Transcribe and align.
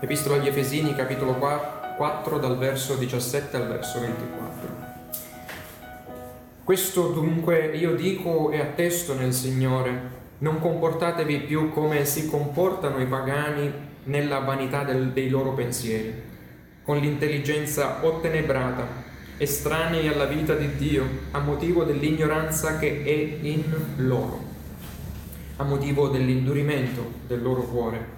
Epistola 0.00 0.36
agli 0.36 0.46
Efesini, 0.46 0.94
capitolo 0.94 1.32
4, 1.32 2.38
dal 2.38 2.56
verso 2.56 2.94
17 2.94 3.56
al 3.56 3.66
verso 3.66 3.98
24. 3.98 4.68
Questo 6.62 7.08
dunque 7.08 7.74
io 7.74 7.96
dico 7.96 8.52
e 8.52 8.60
attesto 8.60 9.14
nel 9.14 9.32
Signore, 9.32 10.00
non 10.38 10.60
comportatevi 10.60 11.40
più 11.40 11.70
come 11.70 12.04
si 12.04 12.28
comportano 12.28 13.00
i 13.00 13.06
pagani 13.06 13.72
nella 14.04 14.38
vanità 14.38 14.84
del, 14.84 15.10
dei 15.10 15.28
loro 15.28 15.54
pensieri, 15.54 16.14
con 16.84 16.98
l'intelligenza 16.98 17.98
ottenebrata, 18.06 18.86
estranei 19.36 20.06
alla 20.06 20.26
vita 20.26 20.54
di 20.54 20.76
Dio, 20.76 21.06
a 21.32 21.40
motivo 21.40 21.82
dell'ignoranza 21.82 22.78
che 22.78 23.02
è 23.02 23.44
in 23.44 23.64
loro, 23.96 24.40
a 25.56 25.64
motivo 25.64 26.06
dell'indurimento 26.06 27.04
del 27.26 27.42
loro 27.42 27.62
cuore 27.62 28.17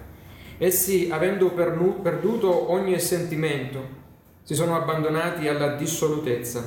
Essi, 0.63 1.09
avendo 1.11 1.49
perduto 1.49 2.71
ogni 2.71 2.99
sentimento, 2.99 3.83
si 4.43 4.53
sono 4.53 4.75
abbandonati 4.75 5.47
alla 5.47 5.73
dissolutezza, 5.73 6.63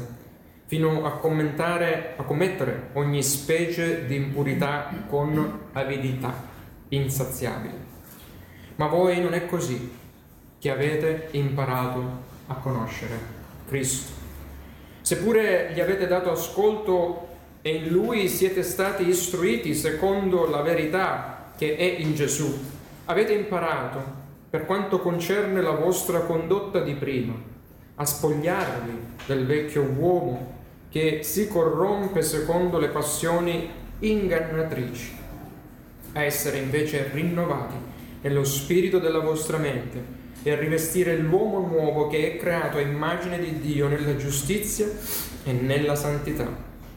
fino 0.66 1.04
a, 1.04 1.10
a 1.10 2.22
commettere 2.24 2.88
ogni 2.94 3.22
specie 3.22 4.04
di 4.06 4.16
impurità 4.16 4.90
con 5.08 5.60
avidità 5.74 6.34
insaziabile. 6.88 7.74
Ma 8.74 8.88
voi 8.88 9.20
non 9.20 9.32
è 9.32 9.46
così 9.46 9.92
che 10.58 10.70
avete 10.72 11.28
imparato 11.30 12.02
a 12.48 12.54
conoscere 12.54 13.16
Cristo. 13.68 14.12
Seppure 15.02 15.70
gli 15.72 15.78
avete 15.78 16.08
dato 16.08 16.32
ascolto 16.32 17.28
e 17.62 17.76
in 17.76 17.92
Lui 17.92 18.28
siete 18.28 18.64
stati 18.64 19.06
istruiti 19.06 19.72
secondo 19.72 20.50
la 20.50 20.62
verità 20.62 21.52
che 21.56 21.76
è 21.76 21.84
in 21.84 22.16
Gesù, 22.16 22.73
Avete 23.06 23.34
imparato, 23.34 24.02
per 24.48 24.64
quanto 24.64 24.98
concerne 24.98 25.60
la 25.60 25.72
vostra 25.72 26.20
condotta 26.20 26.80
di 26.80 26.94
prima, 26.94 27.34
a 27.96 28.04
spogliarvi 28.04 28.98
del 29.26 29.44
vecchio 29.44 29.82
uomo 29.82 30.62
che 30.88 31.22
si 31.22 31.46
corrompe 31.48 32.22
secondo 32.22 32.78
le 32.78 32.88
passioni 32.88 33.68
ingannatrici, 33.98 35.18
a 36.14 36.22
essere 36.22 36.58
invece 36.58 37.10
rinnovati 37.12 37.74
nello 38.22 38.44
spirito 38.44 38.98
della 38.98 39.20
vostra 39.20 39.58
mente 39.58 40.22
e 40.42 40.52
a 40.52 40.56
rivestire 40.56 41.16
l'uomo 41.16 41.58
nuovo 41.58 42.06
che 42.06 42.32
è 42.32 42.36
creato 42.38 42.78
a 42.78 42.80
immagine 42.80 43.38
di 43.38 43.60
Dio 43.60 43.86
nella 43.86 44.16
giustizia 44.16 44.86
e 45.44 45.52
nella 45.52 45.94
santità 45.94 46.48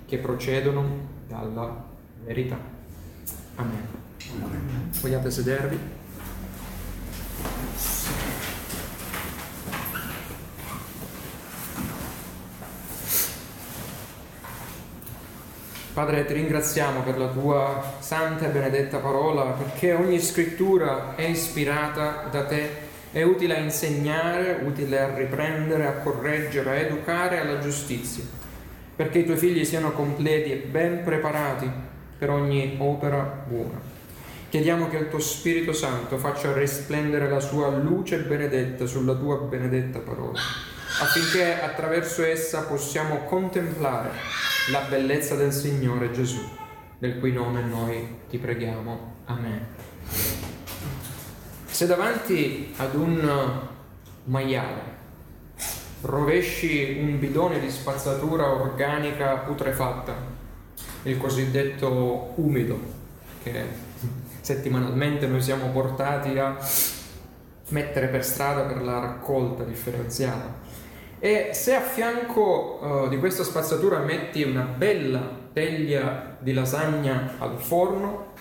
che 0.06 0.18
procedono 0.20 0.86
dalla 1.28 1.84
verità. 2.24 2.58
Amen. 3.56 3.88
Vogliate 5.02 5.32
sedervi? 5.32 5.97
Padre, 15.98 16.26
ti 16.26 16.34
ringraziamo 16.34 17.00
per 17.00 17.18
la 17.18 17.26
tua 17.26 17.96
santa 17.98 18.46
e 18.46 18.50
benedetta 18.50 19.00
parola, 19.00 19.46
perché 19.46 19.94
ogni 19.94 20.20
scrittura 20.20 21.16
è 21.16 21.24
ispirata 21.24 22.28
da 22.30 22.46
te, 22.46 22.70
è 23.12 23.24
utile 23.24 23.56
a 23.58 23.60
insegnare, 23.62 24.60
utile 24.64 25.00
a 25.00 25.16
riprendere, 25.16 25.88
a 25.88 25.94
correggere, 25.94 26.70
a 26.70 26.76
educare 26.76 27.40
alla 27.40 27.58
giustizia, 27.58 28.24
perché 28.96 29.18
i 29.18 29.26
tuoi 29.26 29.38
figli 29.38 29.66
siano 29.66 29.92
completi 29.92 30.52
e 30.52 30.58
ben 30.58 31.04
preparati 31.04 31.68
per 32.16 32.30
ogni 32.30 32.76
opera 32.78 33.44
buona. 33.48 33.82
Chiediamo 34.50 34.90
che 34.90 34.98
il 34.98 35.10
tuo 35.10 35.18
Spirito 35.18 35.74
Santo 35.74 36.20
faccia 36.20 36.54
risplendere 36.54 37.28
la 37.28 37.40
sua 37.40 37.70
luce 37.70 38.20
benedetta 38.20 38.86
sulla 38.86 39.16
tua 39.16 39.38
benedetta 39.38 39.98
parola, 39.98 40.38
affinché 41.00 41.62
attraverso 41.62 42.24
essa 42.24 42.64
possiamo 42.64 43.24
contemplare 43.26 44.10
la 44.72 44.82
bellezza 44.90 45.36
del 45.36 45.52
Signore 45.52 46.12
Gesù, 46.12 46.42
nel 47.00 47.20
cui 47.20 47.32
nome 47.32 47.62
noi 47.62 48.20
ti 48.30 48.38
preghiamo. 48.38 49.16
Amen. 49.26 49.66
Se 51.66 51.86
davanti 51.86 52.74
ad 52.78 52.96
un 52.96 53.62
maiale 54.26 54.96
rovesci 56.02 56.98
un 57.00 57.20
bidone 57.20 57.60
di 57.60 57.70
spazzatura 57.70 58.52
organica 58.52 59.36
putrefatta, 59.38 60.14
il 61.04 61.18
cosiddetto 61.18 62.34
umido, 62.36 62.80
che 63.44 63.66
settimanalmente 64.42 65.28
noi 65.28 65.42
siamo 65.42 65.68
portati 65.70 66.38
a 66.38 66.58
mettere 67.70 68.08
per 68.08 68.24
strada 68.24 68.62
per 68.62 68.82
la 68.82 69.00
raccolta 69.00 69.64
differenziata, 69.64 70.66
e 71.20 71.50
se 71.54 71.74
a 71.74 71.82
fianco 71.82 72.80
uh, 72.82 73.10
di 73.10 73.18
questa 73.18 73.44
spazzatura 73.44 74.00
metti 74.00 74.44
una 74.44 74.62
bella 74.62 75.46
teglia 75.52 76.38
di 76.40 76.54
lasagna 76.54 77.34
al 77.40 77.58
forno, 77.58 78.34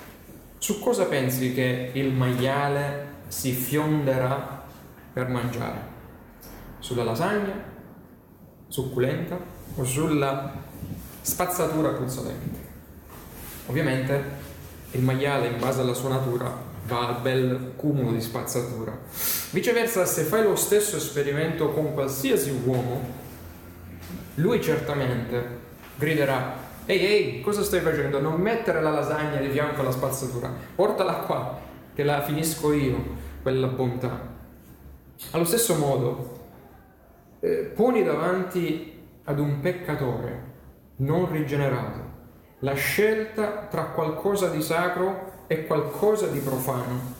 su 0.58 0.80
cosa 0.80 1.06
pensi 1.06 1.54
che 1.54 1.90
il 1.94 2.12
maiale 2.12 3.14
si 3.28 3.52
fionderà 3.52 4.64
per 5.12 5.28
mangiare? 5.28 5.94
Sulla 6.78 7.04
lasagna, 7.04 7.54
succulenta 8.68 9.38
o 9.76 9.84
sulla 9.84 10.52
spazzatura 11.22 11.90
puzzolente? 11.90 12.58
Ovviamente 13.68 14.24
il 14.90 15.02
maiale, 15.02 15.48
in 15.48 15.58
base 15.58 15.80
alla 15.80 15.94
sua 15.94 16.10
natura, 16.10 16.65
va 16.86 17.08
al 17.08 17.20
bel 17.20 17.72
cumulo 17.76 18.12
di 18.12 18.20
spazzatura. 18.20 18.96
Viceversa, 19.50 20.04
se 20.06 20.22
fai 20.22 20.42
lo 20.42 20.56
stesso 20.56 20.96
esperimento 20.96 21.70
con 21.70 21.92
qualsiasi 21.92 22.50
uomo, 22.64 23.24
lui 24.36 24.62
certamente 24.62 25.64
griderà 25.96 26.64
Ehi, 26.88 27.04
ehi, 27.04 27.40
cosa 27.40 27.64
stai 27.64 27.80
facendo? 27.80 28.20
Non 28.20 28.40
mettere 28.40 28.80
la 28.80 28.90
lasagna 28.90 29.40
di 29.40 29.48
fianco 29.48 29.80
alla 29.80 29.90
spazzatura, 29.90 30.52
portala 30.72 31.14
qua, 31.14 31.58
che 31.92 32.04
la 32.04 32.22
finisco 32.22 32.72
io, 32.72 32.96
quella 33.42 33.66
bontà. 33.66 34.34
Allo 35.32 35.44
stesso 35.44 35.74
modo, 35.74 36.38
eh, 37.40 37.72
poni 37.74 38.04
davanti 38.04 39.02
ad 39.24 39.40
un 39.40 39.58
peccatore 39.58 40.54
non 40.98 41.28
rigenerato 41.28 42.14
la 42.60 42.74
scelta 42.74 43.66
tra 43.68 43.86
qualcosa 43.86 44.48
di 44.48 44.62
sacro 44.62 45.25
è 45.46 45.66
qualcosa 45.66 46.26
di 46.26 46.38
profano. 46.40 47.14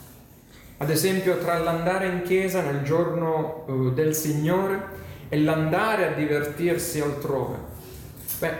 Ad 0.77 0.89
esempio 0.89 1.37
tra 1.37 1.57
l'andare 1.57 2.07
in 2.07 2.21
chiesa 2.23 2.61
nel 2.61 2.83
giorno 2.83 3.63
uh, 3.67 3.91
del 3.91 4.13
Signore 4.13 4.95
e 5.29 5.39
l'andare 5.39 6.07
a 6.07 6.11
divertirsi 6.11 6.99
altrove. 6.99 7.57
Beh, 8.39 8.53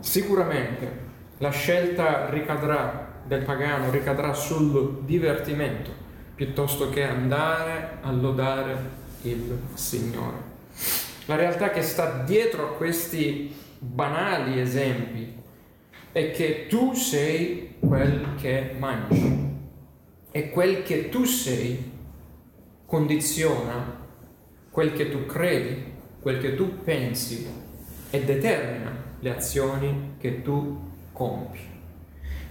sicuramente 0.00 1.08
la 1.38 1.50
scelta 1.50 2.28
ricadrà 2.30 3.08
del 3.24 3.42
pagano, 3.44 3.90
ricadrà 3.90 4.32
sul 4.32 5.00
divertimento 5.04 5.90
piuttosto 6.34 6.88
che 6.88 7.02
andare 7.02 7.98
a 8.00 8.10
lodare 8.10 8.76
il 9.22 9.58
Signore. 9.74 10.48
La 11.26 11.36
realtà 11.36 11.70
che 11.70 11.82
sta 11.82 12.22
dietro 12.24 12.64
a 12.64 12.72
questi 12.72 13.54
banali 13.78 14.58
esempi 14.58 15.34
è 16.12 16.30
che 16.30 16.66
tu 16.66 16.94
sei 16.94 17.76
quel 17.90 18.36
che 18.40 18.76
mangi 18.78 19.48
e 20.30 20.50
quel 20.50 20.84
che 20.84 21.08
tu 21.08 21.24
sei 21.24 21.90
condiziona 22.86 23.98
quel 24.70 24.92
che 24.92 25.10
tu 25.10 25.26
credi, 25.26 25.92
quel 26.20 26.38
che 26.38 26.54
tu 26.54 26.84
pensi 26.84 27.48
e 28.10 28.22
determina 28.22 28.92
le 29.18 29.30
azioni 29.34 30.14
che 30.20 30.40
tu 30.42 30.80
compi. 31.12 31.58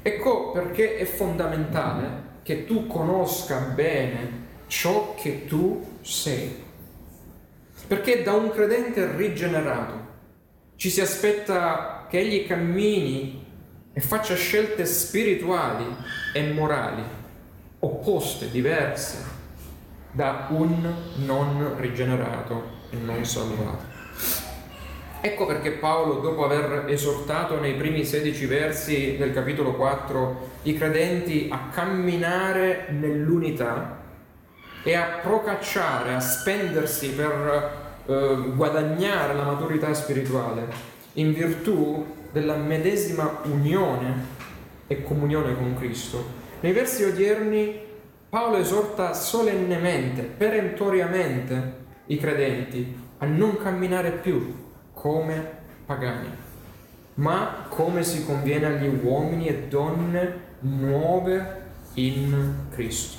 Ecco 0.02 0.52
perché 0.52 0.98
è 0.98 1.06
fondamentale 1.06 2.24
che 2.44 2.66
tu 2.66 2.86
conosca 2.86 3.60
bene 3.60 4.48
ciò 4.68 5.16
che 5.16 5.46
tu 5.46 6.00
sei. 6.02 6.54
Perché 7.88 8.24
da 8.24 8.34
un 8.34 8.52
credente 8.52 9.16
rigenerato 9.16 10.08
ci 10.76 10.90
si 10.90 11.00
aspetta 11.00 12.08
che 12.10 12.20
egli 12.20 12.46
cammini 12.46 13.39
e 13.94 14.02
faccia 14.02 14.36
scelte 14.36 14.86
spirituali 14.86 15.86
e 16.34 16.52
morali 16.52 17.04
opposte, 17.80 18.50
diverse 18.52 19.38
da 20.12 20.48
un 20.50 20.94
non 21.26 21.76
rigenerato 21.78 22.78
e 22.90 22.98
non 22.98 23.26
salvato. 23.26 23.98
Ecco 25.22 25.46
perché 25.46 25.72
Paolo, 25.72 26.22
dopo 26.22 26.46
aver 26.46 26.86
esortato 26.88 27.60
nei 27.60 27.76
primi 27.76 28.06
16 28.06 28.46
versi 28.46 29.18
del 29.18 29.34
capitolo 29.34 29.74
4 29.74 30.50
i 30.64 30.78
credenti 30.78 31.50
a 31.52 31.68
camminare 31.72 32.88
nell'unità 32.92 33.98
e 34.82 34.96
a 34.96 35.20
procacciare, 35.22 36.14
a 36.14 36.22
spendersi 36.22 37.10
per 37.10 38.02
eh, 38.06 38.36
guadagnare 38.56 39.34
la 39.34 39.44
maturità 39.44 39.94
spirituale 39.94 40.68
in 41.14 41.34
virtù 41.34 42.18
della 42.32 42.56
medesima 42.56 43.42
unione 43.44 44.38
e 44.88 45.04
comunione 45.04 45.56
con 45.56 45.76
Cristo. 45.76 46.24
Nei 46.62 46.74
versi 46.74 47.04
odierni 47.04 47.88
Paolo 48.30 48.58
esorta 48.58 49.14
solennemente, 49.14 50.22
perentoriamente 50.22 51.78
i 52.08 52.18
credenti 52.18 52.96
a 53.18 53.26
non 53.26 53.58
camminare 53.58 54.12
più 54.12 54.56
come 54.94 55.58
pagani, 55.86 56.30
ma 57.16 57.66
come 57.70 58.04
si 58.04 58.24
conviene 58.26 58.68
agli 58.68 59.00
uomini 59.04 59.48
e 59.48 59.64
donne 59.64 60.42
nuove 60.60 61.62
in 61.96 62.68
Cristo. 62.70 63.18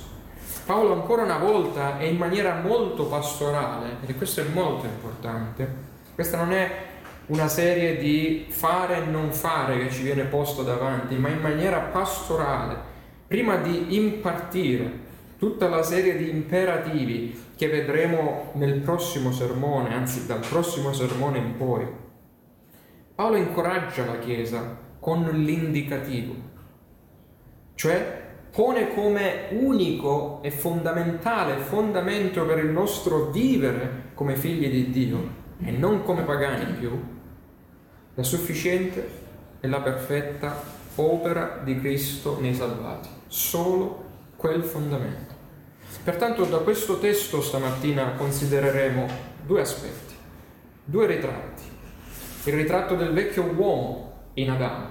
Paolo 0.64 0.92
ancora 0.92 1.24
una 1.24 1.38
volta 1.38 1.98
e 1.98 2.08
in 2.08 2.16
maniera 2.16 2.60
molto 2.60 3.06
pastorale, 3.06 3.96
e 4.06 4.14
questo 4.14 4.42
è 4.42 4.44
molto 4.52 4.86
importante, 4.86 5.68
questa 6.14 6.36
non 6.36 6.52
è 6.52 6.70
una 7.30 7.46
serie 7.46 7.96
di 7.96 8.46
fare 8.48 8.96
e 8.96 9.06
non 9.06 9.32
fare 9.32 9.78
che 9.78 9.90
ci 9.90 10.02
viene 10.02 10.24
posto 10.24 10.62
davanti, 10.62 11.14
ma 11.14 11.28
in 11.28 11.38
maniera 11.38 11.78
pastorale, 11.78 12.76
prima 13.26 13.56
di 13.56 13.94
impartire 13.96 15.08
tutta 15.38 15.68
la 15.68 15.82
serie 15.84 16.16
di 16.16 16.28
imperativi 16.28 17.38
che 17.56 17.68
vedremo 17.68 18.50
nel 18.54 18.80
prossimo 18.80 19.30
sermone, 19.30 19.94
anzi 19.94 20.26
dal 20.26 20.40
prossimo 20.40 20.92
sermone 20.92 21.38
in 21.38 21.56
poi. 21.56 21.86
Paolo 23.14 23.36
incoraggia 23.36 24.04
la 24.06 24.18
Chiesa 24.18 24.76
con 24.98 25.22
l'indicativo, 25.22 26.34
cioè 27.76 28.28
pone 28.50 28.92
come 28.92 29.46
unico 29.50 30.40
e 30.42 30.50
fondamentale 30.50 31.58
fondamento 31.58 32.44
per 32.44 32.58
il 32.58 32.70
nostro 32.70 33.30
vivere 33.30 34.10
come 34.14 34.34
figli 34.34 34.68
di 34.68 34.90
Dio 34.90 35.38
e 35.62 35.70
non 35.70 36.02
come 36.02 36.22
pagani 36.22 36.72
più, 36.72 37.18
la 38.20 38.26
sufficiente 38.26 39.08
e 39.60 39.66
la 39.66 39.80
perfetta 39.80 40.62
opera 40.96 41.60
di 41.64 41.78
Cristo 41.78 42.38
nei 42.38 42.54
salvati, 42.54 43.08
solo 43.28 44.04
quel 44.36 44.62
fondamento. 44.62 45.34
Pertanto 46.04 46.44
da 46.44 46.58
questo 46.58 46.98
testo 46.98 47.40
stamattina 47.40 48.12
considereremo 48.18 49.06
due 49.46 49.62
aspetti, 49.62 50.14
due 50.84 51.06
ritratti. 51.06 51.62
Il 52.44 52.52
ritratto 52.52 52.94
del 52.94 53.12
vecchio 53.12 53.44
uomo 53.44 54.12
in 54.34 54.50
Adamo, 54.50 54.90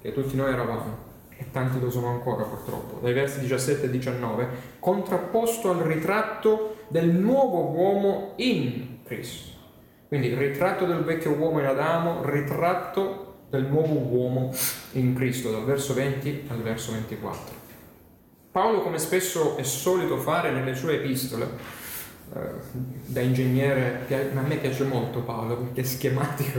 che 0.00 0.12
tutti 0.12 0.34
noi 0.34 0.50
eravamo, 0.50 1.08
e 1.36 1.50
tanti 1.50 1.78
lo 1.80 1.90
sono 1.90 2.08
ancora 2.08 2.44
purtroppo, 2.44 2.98
dai 3.00 3.12
versi 3.12 3.40
17 3.40 3.86
e 3.86 3.90
19, 3.90 4.48
contrapposto 4.78 5.70
al 5.70 5.80
ritratto 5.80 6.76
del 6.88 7.08
nuovo 7.08 7.72
uomo 7.72 8.32
in 8.36 9.00
Cristo. 9.04 9.49
Quindi 10.10 10.34
ritratto 10.34 10.86
del 10.86 11.04
vecchio 11.04 11.30
uomo 11.34 11.60
in 11.60 11.66
Adamo, 11.66 12.24
ritratto 12.24 13.44
del 13.48 13.66
nuovo 13.66 13.94
uomo 13.94 14.52
in 14.94 15.14
Cristo, 15.14 15.52
dal 15.52 15.64
verso 15.64 15.94
20 15.94 16.46
al 16.48 16.60
verso 16.62 16.90
24. 16.90 17.54
Paolo, 18.50 18.82
come 18.82 18.98
spesso 18.98 19.56
è 19.56 19.62
solito 19.62 20.16
fare 20.16 20.50
nelle 20.50 20.74
sue 20.74 20.94
epistole, 20.94 21.48
eh, 22.34 22.38
da 23.06 23.20
ingegnere, 23.20 24.04
a 24.34 24.40
me 24.40 24.56
piace 24.56 24.82
molto 24.82 25.20
Paolo 25.20 25.58
perché 25.58 25.82
è 25.82 25.84
schematico, 25.84 26.58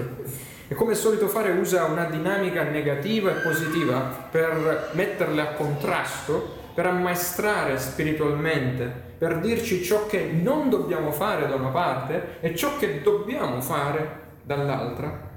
e 0.69 0.73
come 0.73 0.93
è 0.93 0.95
solito 0.95 1.27
fare 1.27 1.51
usa 1.51 1.83
una 1.83 2.05
dinamica 2.05 2.63
negativa 2.63 3.31
e 3.31 3.41
positiva 3.41 3.99
per 4.31 4.91
metterle 4.93 5.41
a 5.41 5.51
contrasto, 5.55 6.59
per 6.73 6.85
ammaestrare 6.85 7.77
spiritualmente, 7.77 8.91
per 9.17 9.39
dirci 9.39 9.83
ciò 9.83 10.05
che 10.07 10.31
non 10.31 10.69
dobbiamo 10.69 11.11
fare 11.11 11.47
da 11.47 11.55
una 11.55 11.69
parte 11.69 12.39
e 12.39 12.55
ciò 12.55 12.77
che 12.77 13.01
dobbiamo 13.01 13.61
fare 13.61 14.19
dall'altra, 14.43 15.29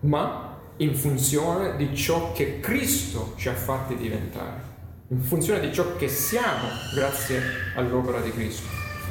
ma 0.00 0.58
in 0.78 0.94
funzione 0.94 1.76
di 1.76 1.94
ciò 1.94 2.32
che 2.32 2.60
Cristo 2.60 3.34
ci 3.36 3.48
ha 3.48 3.54
fatti 3.54 3.96
diventare, 3.96 4.68
in 5.08 5.20
funzione 5.20 5.60
di 5.60 5.72
ciò 5.72 5.96
che 5.96 6.08
siamo 6.08 6.68
grazie 6.94 7.40
all'opera 7.76 8.20
di 8.20 8.32
Cristo. 8.32 8.68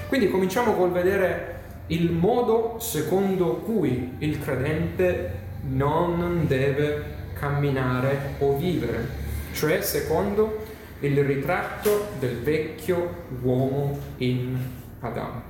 Quindi 0.08 0.30
cominciamo 0.30 0.74
col 0.74 0.92
vedere 0.92 1.58
il 1.88 2.12
modo 2.12 2.78
secondo 2.80 3.58
cui 3.58 4.16
il 4.20 4.40
credente 4.40 5.48
non 5.70 6.46
deve 6.48 7.18
camminare 7.34 8.36
o 8.40 8.58
vivere, 8.58 9.08
cioè 9.54 9.82
secondo 9.82 10.59
il 11.02 11.24
ritratto 11.24 12.10
del 12.20 12.40
vecchio 12.40 13.26
uomo 13.42 13.98
in 14.18 14.58
Adamo. 15.00 15.42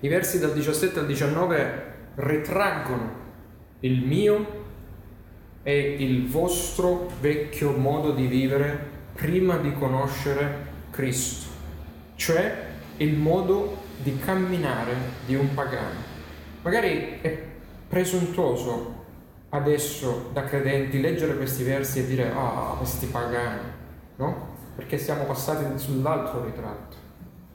I 0.00 0.08
versi 0.08 0.38
dal 0.38 0.52
17 0.52 0.98
al 0.98 1.06
19 1.06 1.94
ritraggono 2.16 3.24
il 3.80 4.04
mio 4.04 4.64
e 5.62 5.96
il 5.98 6.26
vostro 6.28 7.10
vecchio 7.20 7.72
modo 7.72 8.12
di 8.12 8.26
vivere 8.26 8.94
prima 9.14 9.56
di 9.56 9.72
conoscere 9.72 10.74
Cristo, 10.90 11.50
cioè 12.16 12.64
il 12.98 13.16
modo 13.16 13.84
di 14.02 14.18
camminare 14.18 14.94
di 15.24 15.34
un 15.34 15.54
pagano. 15.54 16.14
Magari 16.62 17.18
è 17.20 17.38
presuntuoso 17.88 19.04
adesso 19.50 20.30
da 20.32 20.44
credenti 20.44 21.00
leggere 21.00 21.36
questi 21.36 21.62
versi 21.62 22.00
e 22.00 22.06
dire 22.06 22.30
ah, 22.34 22.74
questi 22.78 23.06
pagani, 23.06 23.75
no? 24.16 24.54
Perché 24.74 24.98
siamo 24.98 25.24
passati 25.24 25.78
sull'altro 25.78 26.44
ritratto. 26.44 26.96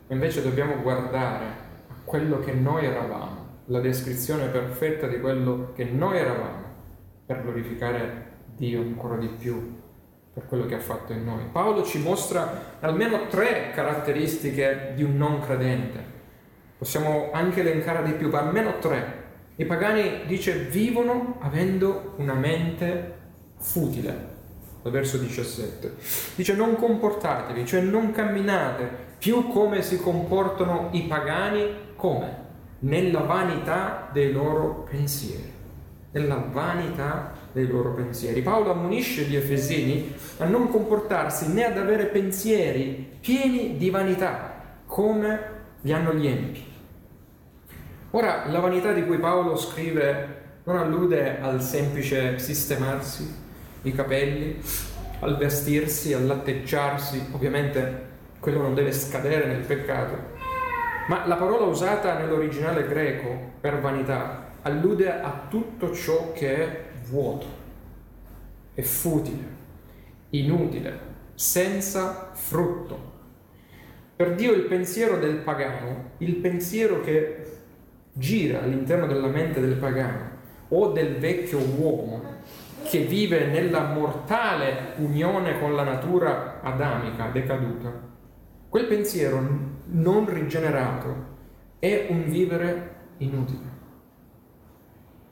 E 0.07 0.13
invece 0.13 0.41
dobbiamo 0.41 0.81
guardare 0.81 1.45
a 1.89 1.93
quello 2.03 2.39
che 2.39 2.53
noi 2.53 2.85
eravamo, 2.85 3.47
la 3.65 3.79
descrizione 3.79 4.47
perfetta 4.47 5.07
di 5.07 5.19
quello 5.19 5.71
che 5.75 5.85
noi 5.85 6.17
eravamo, 6.17 6.69
per 7.25 7.43
glorificare 7.43 8.29
Dio 8.55 8.81
ancora 8.81 9.15
di 9.17 9.27
più 9.27 9.79
per 10.33 10.47
quello 10.47 10.65
che 10.65 10.75
ha 10.75 10.79
fatto 10.79 11.11
in 11.11 11.25
noi. 11.25 11.43
Paolo 11.51 11.83
ci 11.83 11.99
mostra 11.99 12.77
almeno 12.79 13.27
tre 13.27 13.71
caratteristiche 13.73 14.93
di 14.95 15.03
un 15.03 15.17
non 15.17 15.41
credente 15.41 16.11
Possiamo 16.81 17.29
anche 17.31 17.59
elencare 17.59 18.03
di 18.03 18.13
più, 18.13 18.29
ma 18.29 18.39
almeno 18.39 18.79
tre. 18.79 19.19
I 19.57 19.65
pagani, 19.65 20.25
dice, 20.25 20.63
vivono 20.63 21.37
avendo 21.41 22.15
una 22.17 22.33
mente 22.33 23.17
futile, 23.59 24.29
dal 24.81 24.91
verso 24.91 25.17
17. 25.17 25.95
Dice, 26.35 26.53
non 26.55 26.75
comportatevi, 26.75 27.65
cioè 27.65 27.81
non 27.81 28.11
camminate 28.11 29.09
più 29.17 29.47
come 29.49 29.81
si 29.81 29.97
comportano 29.97 30.89
i 30.91 31.03
pagani, 31.03 31.67
come? 31.95 32.39
Nella 32.79 33.19
vanità 33.19 34.09
dei 34.11 34.31
loro 34.31 34.87
pensieri. 34.89 35.51
Nella 36.11 36.43
vanità 36.51 37.31
dei 37.51 37.67
loro 37.67 37.93
pensieri. 37.93 38.41
Paolo 38.41 38.71
ammonisce 38.71 39.23
gli 39.23 39.35
Efesini 39.35 40.13
a 40.37 40.45
non 40.45 40.69
comportarsi 40.69 41.53
né 41.53 41.65
ad 41.65 41.77
avere 41.77 42.05
pensieri 42.05 43.17
pieni 43.21 43.77
di 43.77 43.89
vanità, 43.89 44.79
come 44.87 45.39
li 45.81 45.93
hanno 45.93 46.13
gli 46.13 46.25
empi. 46.25 46.65
Ora, 48.11 48.47
la 48.47 48.59
vanità 48.59 48.91
di 48.91 49.05
cui 49.05 49.19
Paolo 49.19 49.55
scrive 49.55 50.39
non 50.63 50.77
allude 50.77 51.39
al 51.39 51.61
semplice 51.61 52.39
sistemarsi 52.39 53.40
i 53.83 53.93
capelli, 53.93 54.59
al 55.19 55.37
vestirsi, 55.37 56.13
all'atteggiarsi, 56.13 57.29
ovviamente 57.31 58.09
quello 58.39 58.61
non 58.61 58.73
deve 58.73 58.91
scadere 58.91 59.45
nel 59.45 59.63
peccato, 59.63 60.15
ma 61.07 61.25
la 61.27 61.35
parola 61.35 61.65
usata 61.65 62.17
nell'originale 62.17 62.87
greco 62.87 63.53
per 63.59 63.79
vanità 63.79 64.49
allude 64.63 65.11
a 65.11 65.45
tutto 65.49 65.93
ciò 65.93 66.31
che 66.31 66.55
è 66.55 66.83
vuoto, 67.07 67.45
è 68.73 68.81
futile, 68.81 69.43
inutile, 70.31 70.99
senza 71.33 72.31
frutto. 72.33 73.09
Per 74.15 74.35
Dio 74.35 74.53
il 74.53 74.63
pensiero 74.63 75.17
del 75.17 75.37
pagano, 75.37 76.11
il 76.19 76.35
pensiero 76.35 77.01
che 77.01 77.45
gira 78.13 78.61
all'interno 78.61 79.07
della 79.07 79.27
mente 79.27 79.59
del 79.59 79.77
pagano 79.77 80.29
o 80.67 80.91
del 80.91 81.15
vecchio 81.17 81.57
uomo 81.57 82.30
che 82.83 82.99
vive 82.99 83.47
nella 83.47 83.83
mortale 83.83 84.93
unione 84.97 85.59
con 85.59 85.75
la 85.75 85.83
natura 85.83 86.61
adamica 86.61 87.29
decaduta, 87.31 87.91
quel 88.69 88.85
pensiero 88.85 89.41
non 89.85 90.33
rigenerato 90.33 91.29
è 91.79 92.07
un 92.09 92.29
vivere 92.29 92.95
inutile. 93.17 93.69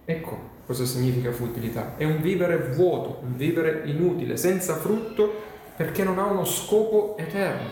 Ecco 0.06 0.58
cosa 0.70 0.86
significa 0.86 1.32
futilità. 1.32 1.98
È 1.98 2.04
un 2.04 2.22
vivere 2.22 2.58
vuoto, 2.76 3.22
un 3.24 3.36
vivere 3.36 3.82
inutile, 3.86 4.38
senza 4.38 4.76
frutto, 4.76 5.34
perché 5.76 6.04
non 6.04 6.20
ha 6.20 6.26
uno 6.26 6.46
scopo 6.46 7.18
eterno, 7.18 7.70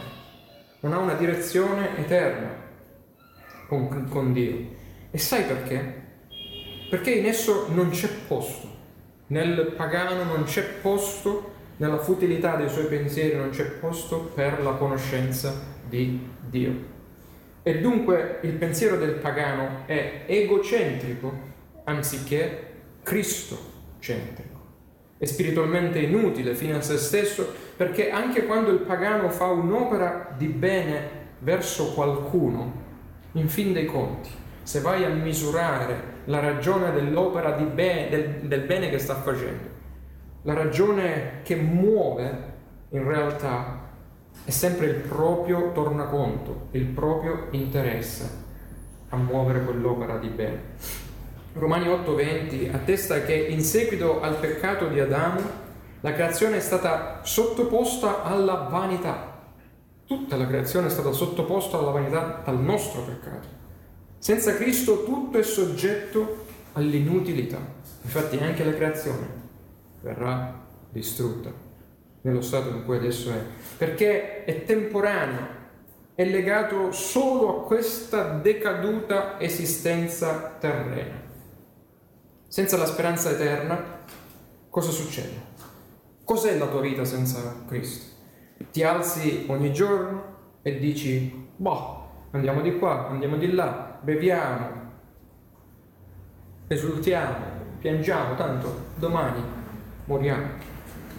non 0.80 0.94
ha 0.94 0.98
una 0.98 1.14
direzione 1.14 1.96
eterna 1.96 2.50
con, 3.68 4.08
con 4.10 4.34
Dio. 4.34 4.58
E 5.12 5.18
sai 5.20 5.44
perché? 5.44 6.06
Perché 6.90 7.12
in 7.12 7.28
esso 7.28 7.68
non 7.72 7.92
c'è 7.92 8.10
posto, 8.28 8.68
nel 9.28 9.74
pagano 9.76 10.24
non 10.24 10.44
c'è 10.44 10.64
posto, 10.82 11.56
nella 11.78 11.98
futilità 12.00 12.56
dei 12.56 12.70
suoi 12.70 12.86
pensieri 12.86 13.36
non 13.36 13.50
c'è 13.50 13.66
posto 13.66 14.32
per 14.34 14.62
la 14.62 14.72
conoscenza 14.72 15.54
di 15.88 16.20
Dio. 16.40 16.96
E 17.64 17.80
dunque 17.80 18.40
il 18.44 18.54
pensiero 18.54 18.98
del 18.98 19.16
pagano 19.16 19.86
è 19.86 20.24
egocentrico 20.26 21.46
anziché 21.84 22.66
cristocentrico. 23.04 24.56
è 25.18 25.26
spiritualmente 25.26 26.00
inutile 26.00 26.54
fino 26.54 26.78
a 26.78 26.82
se 26.82 26.98
stesso, 26.98 27.52
perché 27.76 28.12
anche 28.12 28.46
quando 28.46 28.72
il 28.72 28.80
pagano 28.80 29.30
fa 29.30 29.48
un'opera 29.48 30.34
di 30.38 30.48
bene 30.48 31.10
verso 31.40 31.94
qualcuno, 31.94 32.86
in 33.34 33.50
fin 33.50 33.74
dei 33.74 33.86
conti, 33.86 34.30
se 34.68 34.82
vai 34.82 35.06
a 35.06 35.10
misurare 35.10 36.16
la 36.26 36.42
ragione 36.42 36.92
dell'opera 36.92 37.52
bene, 37.52 38.10
del, 38.10 38.30
del 38.50 38.62
bene 38.64 38.90
che 38.90 39.00
sta 39.00 39.16
facendo, 39.16 39.64
la 40.42 40.54
ragione 40.54 41.40
che 41.44 41.56
muove 41.56 42.56
in 42.90 43.08
realtà 43.08 43.80
è 44.44 44.50
sempre 44.50 44.88
il 44.88 44.96
proprio 44.96 45.72
tornaconto, 45.72 46.68
il 46.72 46.84
proprio 46.84 47.48
interesse 47.52 48.30
a 49.08 49.16
muovere 49.16 49.64
quell'opera 49.64 50.18
di 50.18 50.28
bene. 50.28 50.62
Romani 51.54 51.88
8:20 51.88 52.74
attesta 52.76 53.22
che 53.22 53.36
in 53.36 53.62
seguito 53.62 54.20
al 54.20 54.36
peccato 54.36 54.90
di 54.90 55.00
Adamo 55.00 55.40
la 56.02 56.12
creazione 56.12 56.58
è 56.58 56.60
stata 56.60 57.22
sottoposta 57.24 58.22
alla 58.22 58.68
vanità. 58.70 59.46
Tutta 60.06 60.36
la 60.36 60.46
creazione 60.46 60.88
è 60.88 60.90
stata 60.90 61.14
sottoposta 61.14 61.78
alla 61.78 61.92
vanità 61.92 62.42
dal 62.44 62.60
nostro 62.60 63.04
peccato. 63.04 63.57
Senza 64.20 64.56
Cristo 64.56 65.04
tutto 65.04 65.38
è 65.38 65.44
soggetto 65.44 66.46
all'inutilità. 66.74 67.60
Infatti 68.02 68.38
anche 68.38 68.64
la 68.64 68.74
creazione 68.74 69.28
verrà 70.02 70.66
distrutta 70.92 71.52
nello 72.22 72.42
stato 72.42 72.70
in 72.70 72.84
cui 72.84 72.98
adesso 72.98 73.32
è, 73.32 73.42
perché 73.78 74.44
è 74.44 74.64
temporaneo, 74.66 75.56
è 76.16 76.26
legato 76.26 76.92
solo 76.92 77.62
a 77.62 77.66
questa 77.66 78.34
decaduta 78.34 79.40
esistenza 79.40 80.56
terrena. 80.60 81.22
Senza 82.48 82.78
la 82.78 82.86
speranza 82.86 83.30
eterna, 83.30 84.04
cosa 84.70 84.92
succede? 84.92 85.56
Cos'è 86.24 86.58
la 86.58 86.68
tua 86.68 86.82
vita 86.82 87.06
senza 87.06 87.64
Cristo? 87.68 88.16
Ti 88.72 88.84
alzi 88.84 89.46
ogni 89.48 89.72
giorno 89.72 90.36
e 90.64 90.80
dici, 90.80 91.50
boh, 91.56 92.10
andiamo 92.32 92.62
di 92.62 92.78
qua, 92.78 93.08
andiamo 93.08 93.38
di 93.38 93.52
là, 93.52 93.87
beviamo, 94.02 94.70
esultiamo, 96.68 97.36
piangiamo, 97.80 98.36
tanto 98.36 98.86
domani 98.96 99.42
moriamo. 100.06 100.48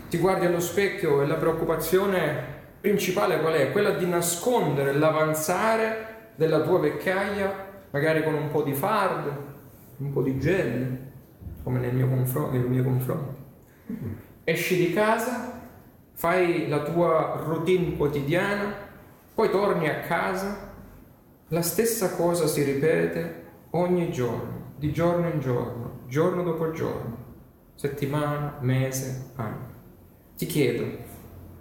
Ti 0.08 0.18
guardi 0.18 0.46
allo 0.46 0.60
specchio 0.60 1.22
e 1.22 1.26
la 1.26 1.34
preoccupazione 1.34 2.56
principale 2.80 3.40
qual 3.40 3.54
è? 3.54 3.72
Quella 3.72 3.90
di 3.90 4.06
nascondere 4.06 4.92
l'avanzare 4.94 6.32
della 6.36 6.60
tua 6.60 6.78
vecchiaia, 6.78 7.66
magari 7.90 8.22
con 8.22 8.34
un 8.34 8.50
po' 8.50 8.62
di 8.62 8.72
fardo, 8.72 9.46
un 9.98 10.12
po' 10.12 10.22
di 10.22 10.38
gel, 10.38 10.98
come 11.62 11.78
nel 11.78 11.94
mio, 11.94 12.08
confronto, 12.08 12.52
nel 12.52 12.66
mio 12.66 12.82
confronto. 12.82 13.36
Esci 14.44 14.76
di 14.76 14.92
casa, 14.94 15.60
fai 16.14 16.68
la 16.68 16.80
tua 16.80 17.42
routine 17.44 17.96
quotidiana, 17.96 18.72
poi 19.34 19.50
torni 19.50 19.88
a 19.88 20.00
casa, 20.00 20.67
la 21.48 21.62
stessa 21.62 22.14
cosa 22.14 22.46
si 22.46 22.62
ripete 22.62 23.46
ogni 23.70 24.10
giorno, 24.10 24.72
di 24.76 24.92
giorno 24.92 25.28
in 25.28 25.40
giorno, 25.40 26.00
giorno 26.06 26.42
dopo 26.42 26.70
giorno, 26.70 27.16
settimana, 27.74 28.58
mese, 28.60 29.30
anno. 29.36 29.76
Ti 30.36 30.46
chiedo, 30.46 31.06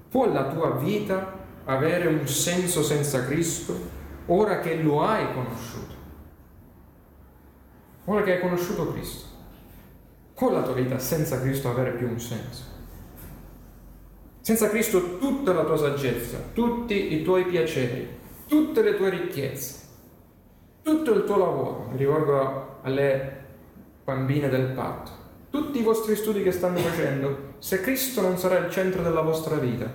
Può 0.09 0.31
la 0.31 0.47
tua 0.47 0.71
vita 0.71 1.35
avere 1.65 2.07
un 2.07 2.25
senso 2.27 2.81
senza 2.81 3.25
Cristo 3.25 3.77
ora 4.27 4.59
che 4.59 4.75
lo 4.75 5.03
hai 5.03 5.33
conosciuto? 5.33 5.95
Ora 8.05 8.23
che 8.23 8.33
hai 8.33 8.39
conosciuto 8.39 8.91
Cristo, 8.93 9.25
può 10.33 10.51
la 10.51 10.61
tua 10.61 10.73
vita 10.73 10.97
senza 10.97 11.41
Cristo 11.41 11.69
avere 11.69 11.91
più 11.91 12.07
un 12.07 12.19
senso? 12.19 12.63
Senza 14.39 14.69
Cristo 14.69 15.17
tutta 15.17 15.51
la 15.51 15.65
tua 15.65 15.75
saggezza, 15.75 16.37
tutti 16.53 17.13
i 17.13 17.21
tuoi 17.23 17.43
piaceri, 17.45 18.07
tutte 18.47 18.81
le 18.81 18.95
tue 18.95 19.09
ricchezze, 19.09 19.75
tutto 20.81 21.13
il 21.13 21.23
tuo 21.23 21.37
lavoro, 21.37 21.87
mi 21.91 21.97
rivolgo 21.97 22.79
alle 22.81 23.45
bambine 24.03 24.49
del 24.49 24.67
patto, 24.67 25.11
tutti 25.49 25.79
i 25.79 25.83
vostri 25.83 26.15
studi 26.15 26.43
che 26.43 26.51
stanno 26.51 26.77
facendo, 26.79 27.55
se 27.59 27.81
Cristo 27.81 28.21
non 28.21 28.37
sarà 28.37 28.57
il 28.57 28.71
centro 28.71 29.01
della 29.01 29.21
vostra 29.21 29.55
vita, 29.57 29.91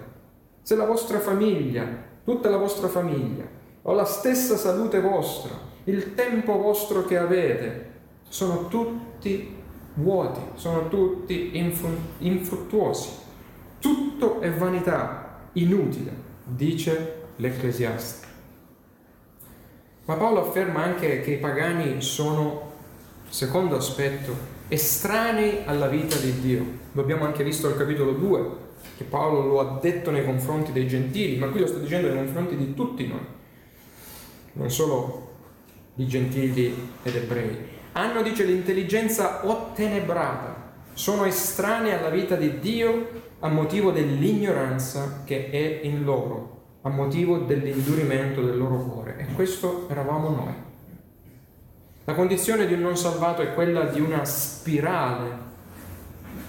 se 0.63 0.77
la 0.77 0.85
vostra 0.85 1.19
famiglia, 1.19 1.87
tutta 2.25 2.51
la 2.51 2.59
vostra 2.59 2.89
famiglia, 2.89 3.45
o 3.83 3.93
la 3.95 4.05
stessa 4.05 4.57
salute 4.57 5.01
vostra, 5.01 5.51
il 5.85 6.15
tempo 6.15 6.57
vostro 6.59 7.05
che 7.05 7.19
avete, 7.19 7.91
sono 8.29 8.69
tutti 8.69 9.61
vuoti, 9.95 10.41
sono 10.55 10.89
tutti 10.89 11.57
infruttuosi. 12.19 13.21
Tutto 13.79 14.41
è 14.41 14.51
vanità, 14.53 15.49
inutile, 15.55 16.13
dice 16.45 17.23
l'Ecclesiaste. 17.37 18.32
Ma 20.05 20.15
Paolo 20.15 20.49
afferma 20.49 20.83
anche 20.83 21.21
che 21.21 21.33
i 21.33 21.39
pagani 21.39 22.03
sono, 22.03 22.73
secondo 23.29 23.77
aspetto, 23.77 24.35
estranei 24.67 25.63
alla 25.65 25.87
vita 25.87 26.17
di 26.17 26.41
Dio. 26.41 26.65
Lo 26.93 27.03
abbiamo 27.03 27.25
anche 27.25 27.45
visto 27.45 27.69
al 27.69 27.77
capitolo 27.77 28.13
2, 28.13 28.47
che 28.97 29.05
Paolo 29.05 29.47
lo 29.47 29.61
ha 29.61 29.79
detto 29.81 30.11
nei 30.11 30.25
confronti 30.25 30.73
dei 30.73 30.89
gentili, 30.89 31.37
ma 31.37 31.49
qui 31.49 31.61
lo 31.61 31.69
sta 31.69 31.79
dicendo 31.79 32.09
nei 32.09 32.17
confronti 32.17 32.57
di 32.57 32.75
tutti 32.75 33.07
noi, 33.07 33.25
non 34.55 34.71
solo 34.71 35.31
di 35.95 36.07
gentili 36.09 36.75
ed 37.05 37.15
ebrei. 37.15 37.57
Hanno, 37.93 38.23
dice, 38.23 38.43
l'intelligenza 38.43 39.47
ottenebrata, 39.47 40.71
sono 40.95 41.25
estranei 41.27 41.93
alla 41.93 42.11
vita 42.11 42.35
di 42.35 42.59
Dio 42.59 43.09
a 43.39 43.49
motivo 43.49 43.93
dell'ignoranza 43.93 45.23
che 45.25 45.49
è 45.51 45.81
in 45.87 46.03
loro, 46.03 46.62
a 46.83 46.89
motivo 46.89 47.39
dell'indurimento 47.39 48.43
del 48.43 48.59
loro 48.59 48.77
cuore. 48.79 49.17
E 49.19 49.33
questo 49.35 49.87
eravamo 49.89 50.29
noi. 50.29 50.55
La 52.05 52.15
condizione 52.15 52.67
di 52.67 52.75
un 52.75 52.81
non 52.81 52.97
salvato 52.97 53.43
è 53.43 53.55
quella 53.55 53.85
di 53.85 54.01
una 54.01 54.25
spirale 54.25 55.51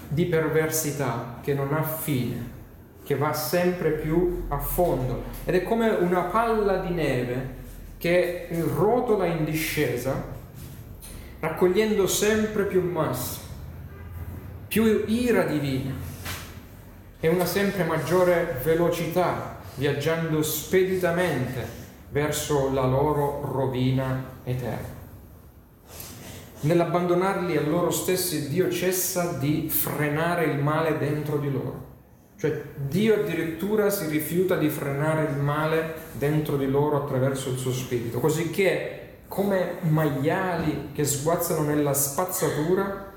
di 0.08 0.26
perversità 0.26 1.38
che 1.40 1.54
non 1.54 1.72
ha 1.72 1.82
fine, 1.82 2.50
che 3.04 3.16
va 3.16 3.32
sempre 3.32 3.90
più 3.90 4.46
a 4.48 4.58
fondo 4.58 5.22
ed 5.44 5.54
è 5.54 5.62
come 5.62 5.88
una 5.88 6.22
palla 6.22 6.78
di 6.78 6.92
neve 6.92 7.62
che 7.98 8.48
rotola 8.74 9.26
in 9.26 9.44
discesa, 9.44 10.32
raccogliendo 11.40 12.06
sempre 12.06 12.64
più 12.64 12.82
massa, 12.82 13.40
più 14.66 15.04
ira 15.06 15.44
divina 15.44 15.92
e 17.20 17.28
una 17.28 17.46
sempre 17.46 17.84
maggiore 17.84 18.60
velocità, 18.62 19.62
viaggiando 19.74 20.42
speditamente 20.42 21.82
verso 22.10 22.72
la 22.72 22.86
loro 22.86 23.40
rovina 23.52 24.24
eterna. 24.44 25.02
Nell'abbandonarli 26.60 27.56
a 27.56 27.62
loro 27.62 27.90
stessi 27.90 28.48
Dio 28.48 28.70
cessa 28.70 29.32
di 29.32 29.68
frenare 29.68 30.44
il 30.44 30.58
male 30.58 30.96
dentro 30.96 31.38
di 31.38 31.50
loro. 31.50 31.92
Cioè 32.38 32.62
Dio 32.76 33.14
addirittura 33.14 33.90
si 33.90 34.06
rifiuta 34.06 34.56
di 34.56 34.68
frenare 34.68 35.30
il 35.30 35.36
male 35.36 35.94
dentro 36.12 36.56
di 36.56 36.66
loro 36.66 36.96
attraverso 37.02 37.50
il 37.50 37.58
suo 37.58 37.72
spirito, 37.72 38.20
così 38.20 38.50
che 38.50 39.00
come 39.28 39.78
maiali 39.80 40.90
che 40.92 41.04
sguazzano 41.04 41.62
nella 41.62 41.92
spazzatura, 41.92 43.12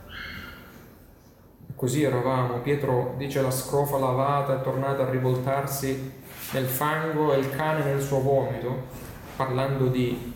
così 1.75 2.03
eravamo, 2.03 2.59
Pietro 2.59 3.15
dice 3.17 3.41
la 3.41 3.51
scrofa 3.51 3.97
lavata 3.97 4.59
è 4.59 4.63
tornata 4.63 5.03
a 5.03 5.09
rivoltarsi 5.09 6.11
nel 6.51 6.67
fango 6.67 7.33
e 7.33 7.39
il 7.39 7.49
cane 7.49 7.83
nel 7.83 8.01
suo 8.01 8.21
vomito, 8.21 8.87
parlando 9.35 9.87
di 9.87 10.33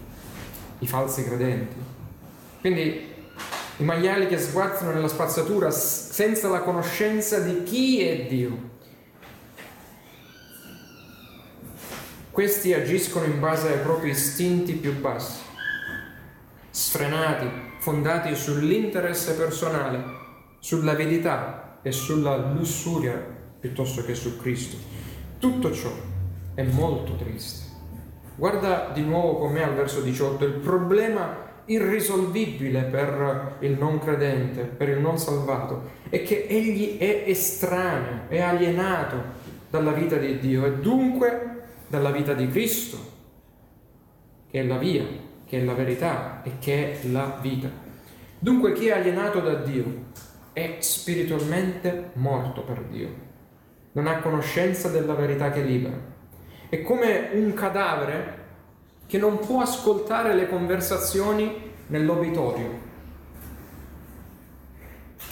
i 0.80 0.88
falsi 0.88 1.24
credenti. 1.24 1.76
Quindi 2.60 3.10
i 3.78 3.84
maiali 3.84 4.28
che 4.28 4.38
sguazzano 4.38 4.92
nella 4.92 5.08
spazzatura 5.08 5.72
senza 5.72 6.50
la 6.50 6.62
conoscenza 6.62 7.40
di 7.40 7.64
chi 7.64 8.02
è 8.02 8.28
Dio. 8.28 8.70
Questi 12.30 12.74
agiscono 12.74 13.26
in 13.26 13.40
base 13.40 13.74
ai 13.74 13.80
propri 13.80 14.10
istinti 14.10 14.74
più 14.74 15.00
bassi, 15.00 15.42
sfrenati, 16.70 17.50
fondati 17.80 18.36
sull'interesse 18.36 19.34
personale, 19.34 20.04
sull'avidità 20.60 21.80
e 21.82 21.92
sulla 21.92 22.38
lussuria 22.38 23.40
piuttosto 23.60 24.06
che 24.06 24.16
su 24.16 24.38
Cristo. 24.40 24.91
Tutto 25.42 25.74
ciò 25.74 25.90
è 26.54 26.62
molto 26.62 27.16
triste. 27.16 27.66
Guarda 28.36 28.92
di 28.94 29.02
nuovo 29.02 29.40
con 29.40 29.52
me 29.52 29.64
al 29.64 29.74
verso 29.74 30.00
18, 30.02 30.46
il 30.46 30.52
problema 30.52 31.64
irrisolvibile 31.66 32.84
per 32.84 33.56
il 33.62 33.76
non 33.76 33.98
credente, 33.98 34.62
per 34.62 34.90
il 34.90 35.00
non 35.00 35.18
salvato, 35.18 35.94
è 36.10 36.22
che 36.22 36.46
egli 36.48 37.00
è 37.00 37.24
estraneo, 37.26 38.26
è 38.28 38.40
alienato 38.40 39.18
dalla 39.72 39.94
vita 39.94 40.18
di 40.18 40.38
Dio 40.38 40.64
e 40.64 40.74
dunque 40.74 41.64
dalla 41.88 42.12
vita 42.12 42.34
di 42.34 42.48
Cristo, 42.48 42.98
che 44.48 44.60
è 44.60 44.64
la 44.64 44.78
via, 44.78 45.06
che 45.44 45.60
è 45.60 45.64
la 45.64 45.74
verità 45.74 46.44
e 46.44 46.60
che 46.60 47.02
è 47.02 47.08
la 47.08 47.40
vita. 47.42 47.68
Dunque 48.38 48.74
chi 48.74 48.90
è 48.90 48.92
alienato 48.92 49.40
da 49.40 49.56
Dio 49.56 50.04
è 50.54 50.76
spiritualmente 50.82 52.12
morto 52.14 52.62
per 52.62 52.84
Dio, 52.84 53.30
non 53.94 54.08
ha 54.08 54.20
conoscenza 54.20 54.90
della 54.90 55.14
verità 55.14 55.52
che 55.52 55.62
libera. 55.62 55.96
È 56.70 56.82
come 56.82 57.30
un 57.34 57.54
cadavere 57.54 58.40
che 59.08 59.18
non 59.18 59.40
può 59.40 59.62
ascoltare 59.62 60.34
le 60.34 60.48
conversazioni 60.48 61.70
nell'obitorio. 61.88 62.90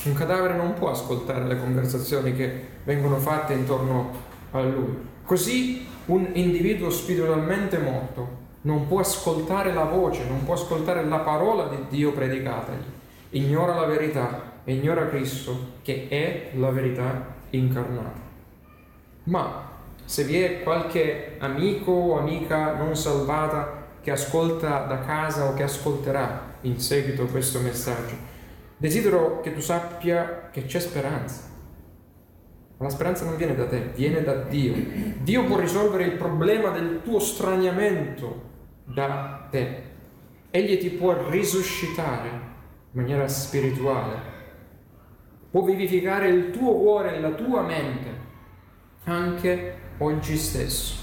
Un 0.03 0.13
cadavere 0.13 0.55
non 0.55 0.73
può 0.73 0.91
ascoltare 0.91 1.45
le 1.45 1.57
conversazioni 1.57 2.35
che 2.35 2.67
vengono 2.83 3.17
fatte 3.17 3.53
intorno 3.53 4.11
a 4.51 4.61
lui. 4.61 4.97
Così 5.23 5.87
un 6.05 6.29
individuo 6.33 6.89
spiritualmente 6.89 7.77
morto 7.77 8.37
non 8.61 8.87
può 8.87 8.99
ascoltare 8.99 9.73
la 9.73 9.85
voce, 9.85 10.25
non 10.27 10.43
può 10.43 10.55
ascoltare 10.55 11.05
la 11.05 11.19
parola 11.19 11.67
di 11.67 11.77
Dio 11.89 12.11
predicatagli. 12.11 12.97
Ignora 13.31 13.75
la 13.75 13.85
verità 13.85 14.49
ignora 14.65 15.07
Cristo 15.07 15.77
che 15.81 16.07
è 16.09 16.51
la 16.55 16.69
verità 16.69 17.35
incarnata. 17.51 18.28
Ma 19.29 19.69
se 20.05 20.23
vi 20.23 20.41
è 20.41 20.63
qualche 20.63 21.35
amico 21.37 21.91
o 21.91 22.17
amica 22.17 22.73
non 22.73 22.95
salvata 22.95 23.85
che 24.01 24.09
ascolta 24.09 24.85
da 24.85 25.01
casa 25.01 25.47
o 25.47 25.53
che 25.53 25.61
ascolterà 25.61 26.55
in 26.61 26.79
seguito 26.79 27.25
questo 27.27 27.59
messaggio, 27.59 28.15
desidero 28.77 29.39
che 29.41 29.53
tu 29.53 29.59
sappia 29.59 30.49
che 30.51 30.65
c'è 30.65 30.79
speranza. 30.79 31.43
Ma 32.77 32.85
la 32.85 32.91
speranza 32.91 33.23
non 33.25 33.35
viene 33.35 33.53
da 33.53 33.67
te, 33.67 33.91
viene 33.93 34.23
da 34.23 34.33
Dio. 34.33 34.73
Dio 35.21 35.43
può 35.43 35.59
risolvere 35.59 36.05
il 36.05 36.17
problema 36.17 36.69
del 36.71 37.01
tuo 37.03 37.19
straniamento 37.19 38.41
da 38.85 39.47
te. 39.51 39.83
Egli 40.49 40.79
ti 40.79 40.89
può 40.89 41.29
risuscitare 41.29 42.29
in 42.29 42.99
maniera 42.99 43.27
spirituale, 43.27 44.15
può 45.51 45.61
vivificare 45.61 46.29
il 46.29 46.49
tuo 46.49 46.73
cuore 46.73 47.15
e 47.15 47.19
la 47.19 47.31
tua 47.31 47.61
mente 47.61 48.18
anche 49.09 49.73
oggi 49.97 50.37
stesso. 50.37 50.95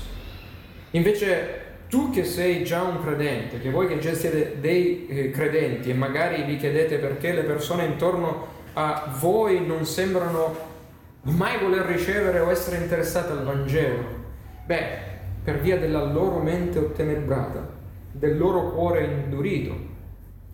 Invece 0.92 1.64
tu 1.88 2.10
che 2.10 2.24
sei 2.24 2.64
già 2.64 2.82
un 2.82 3.00
credente, 3.02 3.60
che 3.60 3.70
voi 3.70 3.86
che 3.86 3.98
già 3.98 4.14
siete 4.14 4.56
dei 4.60 5.06
eh, 5.06 5.30
credenti 5.30 5.90
e 5.90 5.94
magari 5.94 6.42
vi 6.42 6.56
chiedete 6.56 6.96
perché 6.98 7.32
le 7.32 7.42
persone 7.42 7.84
intorno 7.84 8.54
a 8.72 9.14
voi 9.18 9.64
non 9.64 9.84
sembrano 9.84 10.74
mai 11.22 11.58
voler 11.58 11.84
ricevere 11.84 12.40
o 12.40 12.50
essere 12.50 12.78
interessate 12.78 13.32
al 13.32 13.44
Vangelo, 13.44 14.04
beh, 14.64 15.14
per 15.42 15.60
via 15.60 15.78
della 15.78 16.04
loro 16.04 16.38
mente 16.38 16.78
ottenebrata, 16.78 17.68
del 18.12 18.36
loro 18.36 18.70
cuore 18.70 19.04
indurito. 19.04 19.94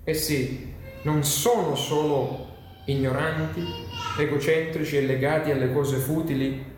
Essi 0.05 0.75
non 1.03 1.25
sono 1.25 1.75
solo 1.75 2.49
ignoranti, 2.87 3.65
egocentrici 4.19 4.97
e 4.99 5.07
legati 5.07 5.51
alle 5.51 5.73
cose 5.73 5.97
futili 5.97 6.72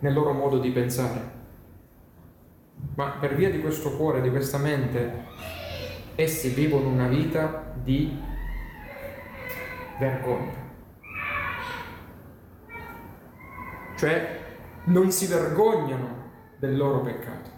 nel 0.00 0.12
loro 0.12 0.32
modo 0.32 0.58
di 0.58 0.70
pensare, 0.70 1.36
ma 2.94 3.16
per 3.20 3.34
via 3.34 3.50
di 3.50 3.60
questo 3.60 3.96
cuore, 3.96 4.20
di 4.20 4.30
questa 4.30 4.58
mente, 4.58 5.26
essi 6.14 6.48
vivono 6.50 6.88
una 6.88 7.06
vita 7.06 7.72
di 7.74 8.16
vergogna. 9.98 10.66
Cioè 13.96 14.40
non 14.84 15.10
si 15.10 15.26
vergognano 15.26 16.30
del 16.58 16.76
loro 16.76 17.00
peccato. 17.00 17.50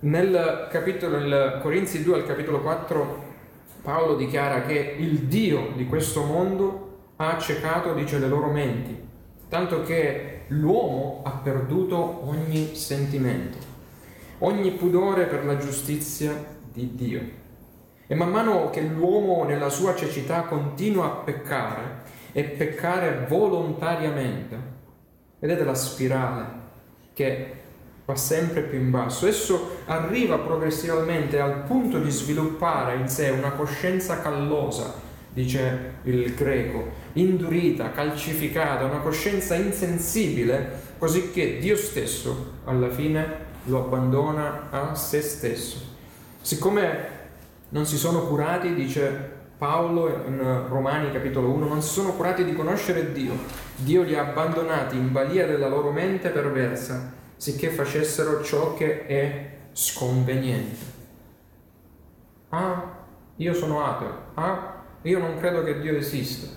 Nel 0.00 0.68
capitolo, 0.70 1.18
nel 1.18 1.58
Corinzi 1.62 2.02
2 2.02 2.14
al 2.14 2.26
capitolo 2.26 2.60
4, 2.60 3.24
Paolo 3.82 4.16
dichiara 4.16 4.62
che 4.62 4.96
il 4.98 5.20
Dio 5.20 5.72
di 5.74 5.86
questo 5.86 6.24
mondo 6.24 7.12
ha 7.16 7.32
accecato, 7.32 7.94
dice, 7.94 8.18
le 8.18 8.28
loro 8.28 8.50
menti, 8.50 8.98
tanto 9.48 9.82
che 9.82 10.35
l'uomo 10.48 11.22
ha 11.24 11.30
perduto 11.30 12.28
ogni 12.28 12.74
sentimento, 12.74 13.58
ogni 14.38 14.70
pudore 14.72 15.24
per 15.24 15.44
la 15.44 15.56
giustizia 15.56 16.32
di 16.72 16.94
Dio. 16.94 17.22
E 18.06 18.14
man 18.14 18.30
mano 18.30 18.70
che 18.70 18.82
l'uomo 18.82 19.44
nella 19.44 19.68
sua 19.68 19.94
cecità 19.96 20.42
continua 20.42 21.06
a 21.06 21.16
peccare 21.24 22.02
e 22.32 22.44
peccare 22.44 23.26
volontariamente, 23.28 24.56
vedete 25.38 25.64
la 25.64 25.74
spirale 25.74 26.46
che 27.12 27.54
va 28.04 28.14
sempre 28.14 28.62
più 28.62 28.78
in 28.78 28.90
basso. 28.90 29.26
Esso 29.26 29.78
arriva 29.86 30.38
progressivamente 30.38 31.40
al 31.40 31.64
punto 31.64 31.98
di 31.98 32.10
sviluppare 32.10 32.94
in 32.96 33.08
sé 33.08 33.30
una 33.30 33.50
coscienza 33.50 34.20
callosa, 34.20 34.94
dice 35.36 35.96
il 36.04 36.34
greco, 36.34 36.92
indurita, 37.12 37.92
calcificata, 37.92 38.86
una 38.86 39.00
coscienza 39.00 39.54
insensibile, 39.54 40.80
così 40.96 41.30
che 41.30 41.58
Dio 41.58 41.76
stesso 41.76 42.52
alla 42.64 42.88
fine 42.88 43.44
lo 43.64 43.84
abbandona 43.84 44.70
a 44.70 44.94
se 44.94 45.20
stesso. 45.20 45.76
Siccome 46.40 47.08
non 47.68 47.84
si 47.84 47.98
sono 47.98 48.26
curati, 48.28 48.72
dice 48.72 49.34
Paolo 49.58 50.24
in 50.26 50.68
Romani 50.68 51.12
capitolo 51.12 51.50
1, 51.50 51.68
non 51.68 51.82
si 51.82 51.92
sono 51.92 52.14
curati 52.14 52.42
di 52.42 52.54
conoscere 52.54 53.12
Dio, 53.12 53.34
Dio 53.76 54.04
li 54.04 54.14
ha 54.14 54.22
abbandonati 54.22 54.96
in 54.96 55.12
balia 55.12 55.46
della 55.46 55.68
loro 55.68 55.90
mente 55.90 56.30
perversa 56.30 57.12
sicché 57.36 57.68
facessero 57.68 58.42
ciò 58.42 58.72
che 58.72 59.04
è 59.04 59.50
sconveniente. 59.72 60.94
Ah, 62.48 63.04
io 63.36 63.52
sono 63.52 63.84
ateo. 63.84 64.14
Ah, 64.32 64.75
io 65.02 65.18
non 65.18 65.36
credo 65.36 65.62
che 65.62 65.78
Dio 65.80 65.96
esista. 65.96 66.48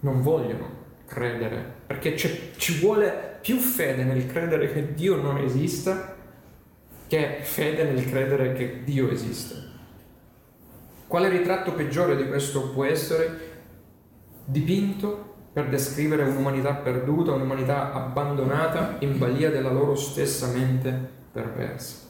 Non 0.00 0.22
vogliono 0.22 0.78
credere, 1.06 1.64
perché 1.86 2.16
ci 2.16 2.78
vuole 2.78 3.38
più 3.40 3.58
fede 3.58 4.04
nel 4.04 4.26
credere 4.26 4.72
che 4.72 4.94
Dio 4.94 5.16
non 5.16 5.38
esista 5.38 6.16
che 7.06 7.38
fede 7.42 7.82
nel 7.84 8.08
credere 8.08 8.52
che 8.52 8.82
Dio 8.84 9.10
esiste. 9.10 9.68
Quale 11.08 11.28
ritratto 11.28 11.72
peggiore 11.72 12.14
di 12.14 12.28
questo 12.28 12.70
può 12.70 12.84
essere 12.84 13.48
dipinto 14.44 15.34
per 15.52 15.68
descrivere 15.68 16.22
un'umanità 16.22 16.74
perduta, 16.74 17.32
un'umanità 17.32 17.92
abbandonata 17.92 18.96
in 19.00 19.18
balia 19.18 19.50
della 19.50 19.72
loro 19.72 19.96
stessa 19.96 20.46
mente 20.52 20.92
perversa. 21.32 22.06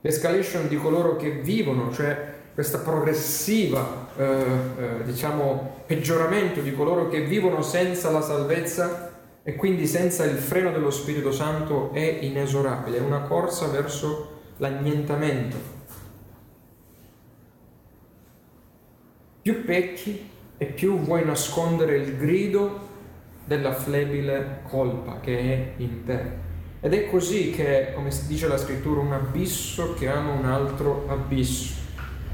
L'escalation 0.00 0.66
di 0.66 0.76
coloro 0.76 1.14
che 1.14 1.30
vivono, 1.30 1.92
cioè 1.92 2.38
questa 2.60 2.80
progressiva, 2.80 4.08
eh, 4.18 4.22
eh, 4.22 5.04
diciamo, 5.04 5.82
peggioramento 5.86 6.60
di 6.60 6.74
coloro 6.74 7.08
che 7.08 7.22
vivono 7.22 7.62
senza 7.62 8.10
la 8.10 8.20
salvezza 8.20 9.12
e 9.42 9.56
quindi 9.56 9.86
senza 9.86 10.24
il 10.24 10.36
freno 10.36 10.70
dello 10.70 10.90
Spirito 10.90 11.32
Santo 11.32 11.90
è 11.94 12.18
inesorabile, 12.20 12.98
è 12.98 13.00
una 13.00 13.20
corsa 13.22 13.68
verso 13.68 14.40
l'annientamento. 14.58 15.56
Più 19.40 19.64
pecchi, 19.64 20.28
e 20.58 20.66
più 20.66 20.98
vuoi 20.98 21.24
nascondere 21.24 21.96
il 21.96 22.18
grido 22.18 22.88
della 23.42 23.72
flebile 23.72 24.60
colpa 24.68 25.18
che 25.20 25.38
è 25.38 25.72
in 25.78 26.04
te. 26.04 26.20
Ed 26.82 26.92
è 26.92 27.08
così 27.08 27.52
che, 27.52 27.92
come 27.94 28.10
dice 28.26 28.48
la 28.48 28.58
scrittura, 28.58 29.00
un 29.00 29.14
abisso 29.14 29.94
chiama 29.94 30.32
un 30.32 30.44
altro 30.44 31.06
abisso. 31.08 31.79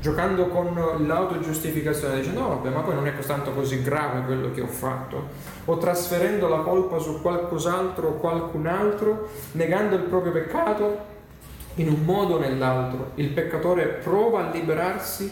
Giocando 0.01 0.47
con 0.49 0.75
l'autogiustificazione, 1.07 2.17
dicendo 2.17 2.41
no 2.41 2.49
vabbè 2.49 2.69
ma 2.71 2.81
poi 2.81 2.95
non 2.95 3.07
è 3.07 3.15
tanto 3.19 3.53
così 3.53 3.83
grave 3.83 4.25
quello 4.25 4.53
che 4.53 4.61
ho 4.61 4.67
fatto, 4.67 5.29
o 5.65 5.79
trasferendo 5.79 6.49
la 6.49 6.59
colpa 6.59 6.99
su 6.99 7.21
qualcos'altro 7.21 8.09
o 8.09 8.13
qualcun 8.15 8.67
altro, 8.67 9.29
negando 9.53 9.97
il 9.97 10.03
proprio 10.03 10.33
peccato 10.33 11.15
in 11.77 11.89
un 11.89 12.05
modo 12.05 12.35
o 12.35 12.39
nell'altro. 12.39 13.13
Il 13.17 13.31
peccatore 13.31 13.87
prova 13.87 14.47
a 14.47 14.51
liberarsi 14.51 15.31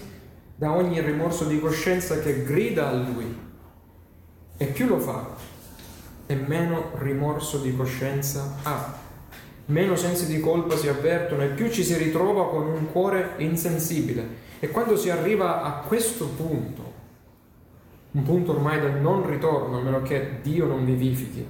da 0.56 0.72
ogni 0.72 1.00
rimorso 1.00 1.44
di 1.44 1.60
coscienza 1.60 2.18
che 2.18 2.42
grida 2.42 2.88
a 2.88 2.92
lui. 2.92 3.42
E 4.56 4.66
più 4.66 4.86
lo 4.86 4.98
fa, 4.98 5.26
e 6.26 6.34
meno 6.34 6.90
rimorso 6.98 7.58
di 7.58 7.76
coscienza 7.76 8.56
ha. 8.62 9.02
Meno 9.66 9.96
sensi 9.96 10.26
di 10.26 10.40
colpa 10.40 10.76
si 10.76 10.88
avvertono 10.88 11.42
e 11.42 11.48
più 11.48 11.70
ci 11.70 11.82
si 11.82 11.96
ritrova 11.96 12.48
con 12.48 12.66
un 12.66 12.90
cuore 12.92 13.32
insensibile. 13.38 14.43
E 14.64 14.70
quando 14.70 14.96
si 14.96 15.10
arriva 15.10 15.62
a 15.62 15.72
questo 15.86 16.26
punto, 16.26 16.92
un 18.12 18.22
punto 18.22 18.52
ormai 18.52 18.80
del 18.80 18.94
non 18.94 19.28
ritorno, 19.28 19.76
a 19.76 19.82
meno 19.82 20.00
che 20.00 20.38
Dio 20.40 20.64
non 20.64 20.86
vivifichi, 20.86 21.46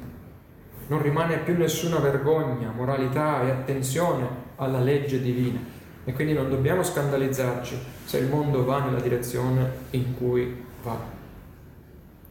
non 0.89 1.01
rimane 1.01 1.39
più 1.39 1.57
nessuna 1.57 2.01
vergogna, 2.01 2.73
moralità 2.75 3.45
e 3.45 3.51
attenzione 3.51 4.27
alla 4.57 4.81
legge 4.81 5.23
divina 5.23 5.61
e 6.05 6.13
quindi 6.13 6.33
non 6.33 6.51
dobbiamo 6.51 6.83
scandalizzarci 6.83 7.79
se 8.05 8.19
il 8.19 8.27
mondo 8.29 8.65
va 8.65 8.83
nella 8.83 8.99
direzione 8.99 9.71
in 9.91 10.17
cui 10.17 10.65
va. 10.83 10.99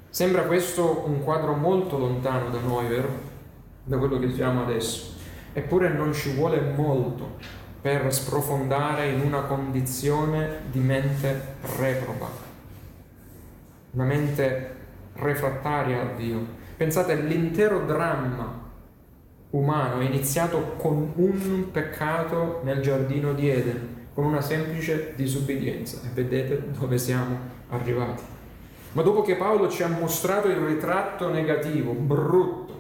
Sembra 0.10 0.42
questo 0.42 1.06
un 1.08 1.24
quadro 1.24 1.54
molto 1.54 1.98
lontano 1.98 2.50
da 2.50 2.60
noi, 2.60 2.88
vero? 2.88 3.08
Da 3.86 3.98
quello 3.98 4.20
che 4.20 4.34
siamo 4.34 4.64
adesso. 4.64 5.14
Eppure 5.54 5.94
non 5.94 6.12
ci 6.12 6.34
vuole 6.34 6.60
molto 6.60 7.62
per 7.84 8.14
sprofondare 8.14 9.10
in 9.10 9.20
una 9.20 9.42
condizione 9.42 10.62
di 10.72 10.80
mente 10.80 11.56
reproba. 11.78 12.30
una 13.92 14.06
mente 14.06 14.76
refrattaria 15.16 16.02
a 16.02 16.16
Dio. 16.16 16.40
Pensate, 16.78 17.14
l'intero 17.16 17.86
dramma 17.86 18.62
umano 19.50 20.00
è 20.00 20.06
iniziato 20.06 20.76
con 20.78 21.12
un 21.16 21.72
peccato 21.72 22.62
nel 22.64 22.80
giardino 22.80 23.34
di 23.34 23.50
Eden, 23.50 24.08
con 24.14 24.24
una 24.24 24.40
semplice 24.40 25.12
disubbidienza. 25.18 26.00
E 26.06 26.10
vedete 26.14 26.72
dove 26.72 26.98
siamo 26.98 27.38
arrivati. 27.68 28.24
Ma 28.94 29.02
dopo 29.02 29.24
che 29.24 29.36
Paolo 29.36 29.68
ci 29.68 29.84
ha 29.84 29.90
mostrato 29.90 30.48
il 30.48 30.56
ritratto 30.56 31.30
negativo, 31.30 31.92
brutto, 31.92 32.72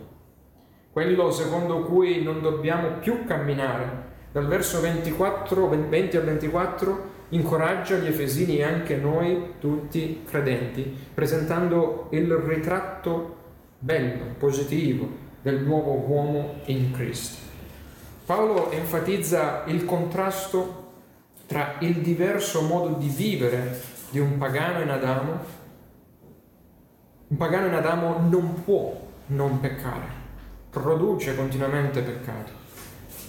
quello 0.94 1.30
secondo 1.30 1.82
cui 1.82 2.24
non 2.24 2.42
dobbiamo 2.42 3.00
più 3.02 3.26
camminare, 3.26 4.12
dal 4.34 4.48
verso 4.48 4.82
24, 4.82 5.70
20 5.70 6.18
al 6.18 6.24
24, 6.24 7.12
incoraggia 7.30 7.98
gli 7.98 8.08
Efesini 8.08 8.58
e 8.58 8.64
anche 8.64 8.96
noi 8.96 9.54
tutti 9.60 10.24
credenti, 10.26 10.92
presentando 11.14 12.08
il 12.10 12.34
ritratto 12.34 13.36
bello, 13.78 14.34
positivo 14.40 15.08
del 15.44 15.62
nuovo 15.62 15.92
uomo 16.08 16.56
in 16.66 16.92
Cristo. 16.92 17.42
Paolo 18.26 18.72
enfatizza 18.72 19.66
il 19.68 19.86
contrasto 19.86 20.82
tra 21.46 21.76
il 21.82 21.98
diverso 21.98 22.62
modo 22.62 22.96
di 22.96 23.10
vivere 23.10 23.80
di 24.10 24.18
un 24.18 24.40
pagano 24.40 24.82
in 24.82 24.90
Adamo. 24.90 25.40
Un 27.28 27.38
pagano 27.38 27.68
in 27.68 27.74
Adamo 27.76 28.18
non 28.28 28.64
può 28.64 29.00
non 29.28 29.60
peccare, 29.60 30.08
produce 30.72 31.36
continuamente 31.36 32.02
peccati. 32.02 32.62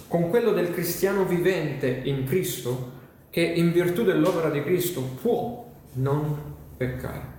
Con 0.07 0.29
quello 0.29 0.51
del 0.51 0.71
cristiano 0.71 1.25
vivente 1.25 1.87
in 1.87 2.25
Cristo, 2.25 2.91
che 3.29 3.41
in 3.41 3.71
virtù 3.71 4.03
dell'opera 4.03 4.49
di 4.49 4.63
Cristo 4.63 5.01
può 5.01 5.65
non 5.93 6.53
peccare. 6.77 7.33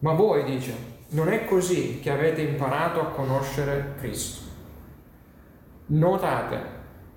Ma 0.00 0.12
voi, 0.12 0.44
dice, 0.44 0.72
non 1.10 1.28
è 1.28 1.44
così 1.44 2.00
che 2.00 2.10
avete 2.10 2.42
imparato 2.42 3.00
a 3.00 3.06
conoscere 3.06 3.94
Cristo. 3.98 4.42
Notate 5.86 6.58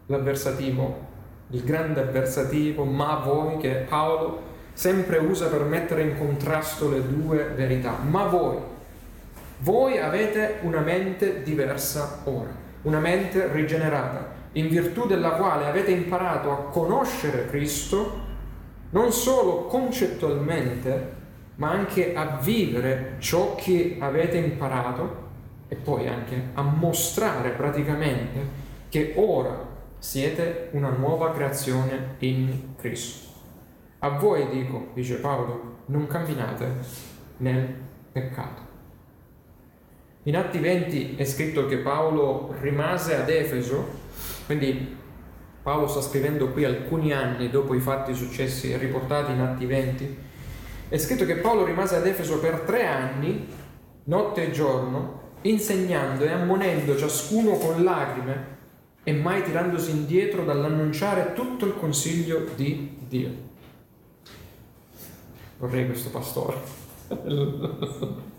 l'avversativo, 0.08 1.10
il 1.50 1.64
grande 1.64 2.00
avversativo, 2.00 2.86
ma 2.86 3.16
voi 3.16 3.58
che 3.58 3.86
Paolo 3.88 4.50
sempre 4.74 5.18
usa 5.18 5.48
per 5.48 5.64
mettere 5.64 6.04
in 6.04 6.18
contrasto 6.18 6.90
le 6.90 7.06
due 7.06 7.44
verità. 7.56 7.98
Ma 7.98 8.26
voi, 8.26 8.58
voi 9.60 10.00
avete 10.00 10.60
una 10.62 10.80
mente 10.80 11.44
diversa 11.44 12.22
ora, 12.24 12.56
una 12.84 13.00
mente 13.00 13.52
rigenerata, 13.52 14.40
in 14.54 14.68
virtù 14.68 15.06
della 15.06 15.32
quale 15.32 15.66
avete 15.66 15.92
imparato 15.92 16.52
a 16.52 16.64
conoscere 16.66 17.48
Cristo 17.48 18.30
non 18.92 19.12
solo 19.12 19.66
concettualmente, 19.66 21.20
ma 21.56 21.72
anche 21.72 22.14
a 22.14 22.38
vivere 22.42 23.16
ciò 23.20 23.56
che 23.56 23.98
avete 24.00 24.38
imparato 24.38 25.30
e 25.68 25.76
poi 25.76 26.08
anche 26.08 26.50
a 26.54 26.62
mostrare 26.62 27.52
praticamente 27.52 28.70
che 28.90 29.14
ora 29.16 29.70
siete 29.98 30.70
una 30.72 30.90
nuova 30.90 31.32
creazione 31.32 32.16
in 32.20 32.76
Cristo. 32.76 33.30
A 34.00 34.10
voi 34.10 34.50
dico, 34.50 34.88
dice 34.94 35.16
Paolo, 35.18 35.84
non 35.86 36.08
camminate 36.08 36.66
nel 37.38 37.74
peccato. 38.12 38.71
In 40.24 40.36
Atti 40.36 40.60
20 40.60 41.16
è 41.16 41.26
scritto 41.26 41.66
che 41.66 41.78
Paolo 41.78 42.56
rimase 42.60 43.16
ad 43.16 43.30
Efeso 43.30 44.00
quindi 44.46 44.98
Paolo 45.64 45.88
sta 45.88 46.02
scrivendo 46.02 46.50
qui 46.50 46.66
alcuni 46.66 47.14
anni 47.14 47.50
dopo 47.50 47.74
i 47.74 47.80
fatti 47.80 48.14
successi 48.14 48.76
riportati 48.76 49.32
in 49.32 49.40
Atti 49.40 49.66
20. 49.66 50.18
È 50.90 50.98
scritto 50.98 51.26
che 51.26 51.36
Paolo 51.36 51.64
rimase 51.64 51.96
ad 51.96 52.06
Efeso 52.06 52.40
per 52.40 52.62
tre 52.62 52.86
anni, 52.86 53.48
notte 54.06 54.48
e 54.48 54.52
giorno, 54.52 55.20
insegnando 55.44 56.26
e 56.26 56.32
ammonendo 56.32 56.98
ciascuno 56.98 57.52
con 57.54 57.84
lacrime 57.84 58.58
e 59.04 59.14
mai 59.14 59.44
tirandosi 59.44 59.92
indietro 59.92 60.44
dall'annunciare 60.44 61.34
tutto 61.34 61.66
il 61.66 61.76
consiglio 61.78 62.46
di 62.56 62.98
Dio. 63.08 63.30
Vorrei 65.60 65.86
questo 65.86 66.10
pastore. 66.10 66.58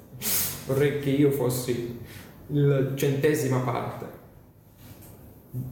Vorrei 0.66 1.01
che 1.01 1.11
io 1.11 1.31
fossi 1.31 1.98
la 2.48 2.94
centesima 2.94 3.59
parte 3.61 4.20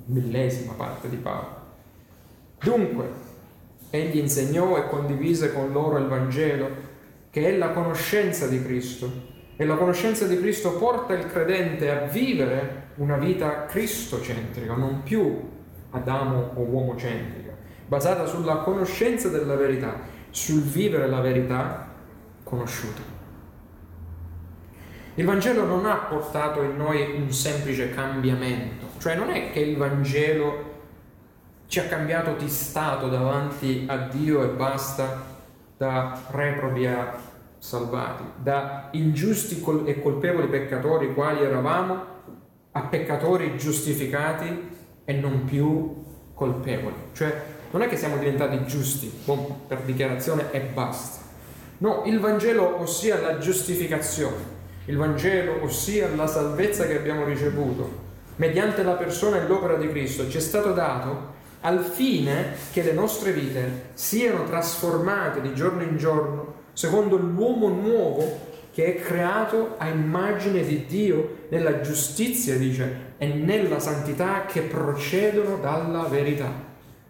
millesima 0.06 0.72
parte 0.72 1.08
di 1.08 1.16
Paolo. 1.16 1.58
Dunque, 2.62 3.08
egli 3.90 4.18
insegnò 4.18 4.76
e 4.76 4.88
condivise 4.88 5.52
con 5.52 5.72
loro 5.72 5.96
il 5.98 6.06
Vangelo, 6.06 6.88
che 7.30 7.48
è 7.48 7.56
la 7.56 7.70
conoscenza 7.70 8.46
di 8.46 8.62
Cristo. 8.62 9.28
E 9.56 9.64
la 9.64 9.76
conoscenza 9.76 10.26
di 10.26 10.38
Cristo 10.38 10.76
porta 10.76 11.12
il 11.12 11.26
credente 11.26 11.90
a 11.90 12.06
vivere 12.06 12.88
una 12.96 13.16
vita 13.16 13.66
cristocentrica, 13.66 14.74
non 14.74 15.02
più 15.02 15.58
Adamo 15.90 16.52
o 16.54 16.60
uomocentrica, 16.60 17.52
basata 17.86 18.24
sulla 18.26 18.58
conoscenza 18.58 19.28
della 19.28 19.56
verità, 19.56 20.00
sul 20.30 20.62
vivere 20.62 21.08
la 21.08 21.20
verità 21.20 21.88
conosciuta. 22.44 23.19
Il 25.20 25.26
Vangelo 25.26 25.66
non 25.66 25.84
ha 25.84 25.96
portato 25.96 26.62
in 26.62 26.78
noi 26.78 27.14
un 27.14 27.30
semplice 27.30 27.92
cambiamento, 27.92 28.86
cioè 28.96 29.16
non 29.16 29.28
è 29.28 29.52
che 29.52 29.60
il 29.60 29.76
Vangelo 29.76 30.78
ci 31.66 31.78
ha 31.78 31.82
cambiato 31.82 32.32
di 32.38 32.48
stato 32.48 33.06
davanti 33.10 33.84
a 33.86 33.98
Dio 33.98 34.42
e 34.42 34.46
basta 34.46 35.22
da 35.76 36.22
reprobi 36.30 36.86
a 36.86 37.18
salvati, 37.58 38.22
da 38.38 38.88
ingiusti 38.92 39.62
e 39.84 40.00
colpevoli 40.00 40.46
peccatori 40.46 41.12
quali 41.12 41.42
eravamo 41.42 42.02
a 42.72 42.80
peccatori 42.80 43.58
giustificati 43.58 44.70
e 45.04 45.12
non 45.12 45.44
più 45.44 46.02
colpevoli. 46.32 46.96
Cioè 47.12 47.42
non 47.72 47.82
è 47.82 47.88
che 47.88 47.98
siamo 47.98 48.16
diventati 48.16 48.64
giusti 48.64 49.12
per 49.66 49.80
dichiarazione 49.80 50.50
e 50.50 50.60
basta. 50.60 51.20
No, 51.76 52.04
il 52.06 52.20
Vangelo, 52.20 52.80
ossia 52.80 53.20
la 53.20 53.36
giustificazione, 53.36 54.59
il 54.86 54.96
Vangelo, 54.96 55.62
ossia 55.62 56.08
la 56.14 56.26
salvezza 56.26 56.86
che 56.86 56.96
abbiamo 56.96 57.24
ricevuto 57.24 58.08
mediante 58.40 58.82
la 58.82 58.94
persona 58.94 59.36
e 59.36 59.46
l'opera 59.46 59.76
di 59.76 59.88
Cristo, 59.88 60.28
ci 60.28 60.38
è 60.38 60.40
stato 60.40 60.72
dato 60.72 61.38
al 61.60 61.84
fine 61.84 62.54
che 62.72 62.82
le 62.82 62.92
nostre 62.92 63.32
vite 63.32 63.90
siano 63.92 64.44
trasformate 64.44 65.42
di 65.42 65.54
giorno 65.54 65.82
in 65.82 65.98
giorno 65.98 66.54
secondo 66.72 67.16
l'uomo 67.16 67.68
nuovo 67.68 68.48
che 68.72 68.94
è 68.94 69.00
creato 69.00 69.74
a 69.76 69.88
immagine 69.88 70.64
di 70.64 70.86
Dio 70.86 71.46
nella 71.50 71.82
giustizia, 71.82 72.56
dice, 72.56 73.14
e 73.18 73.26
nella 73.26 73.78
santità 73.78 74.46
che 74.46 74.62
procedono 74.62 75.58
dalla 75.58 76.04
verità. 76.04 76.50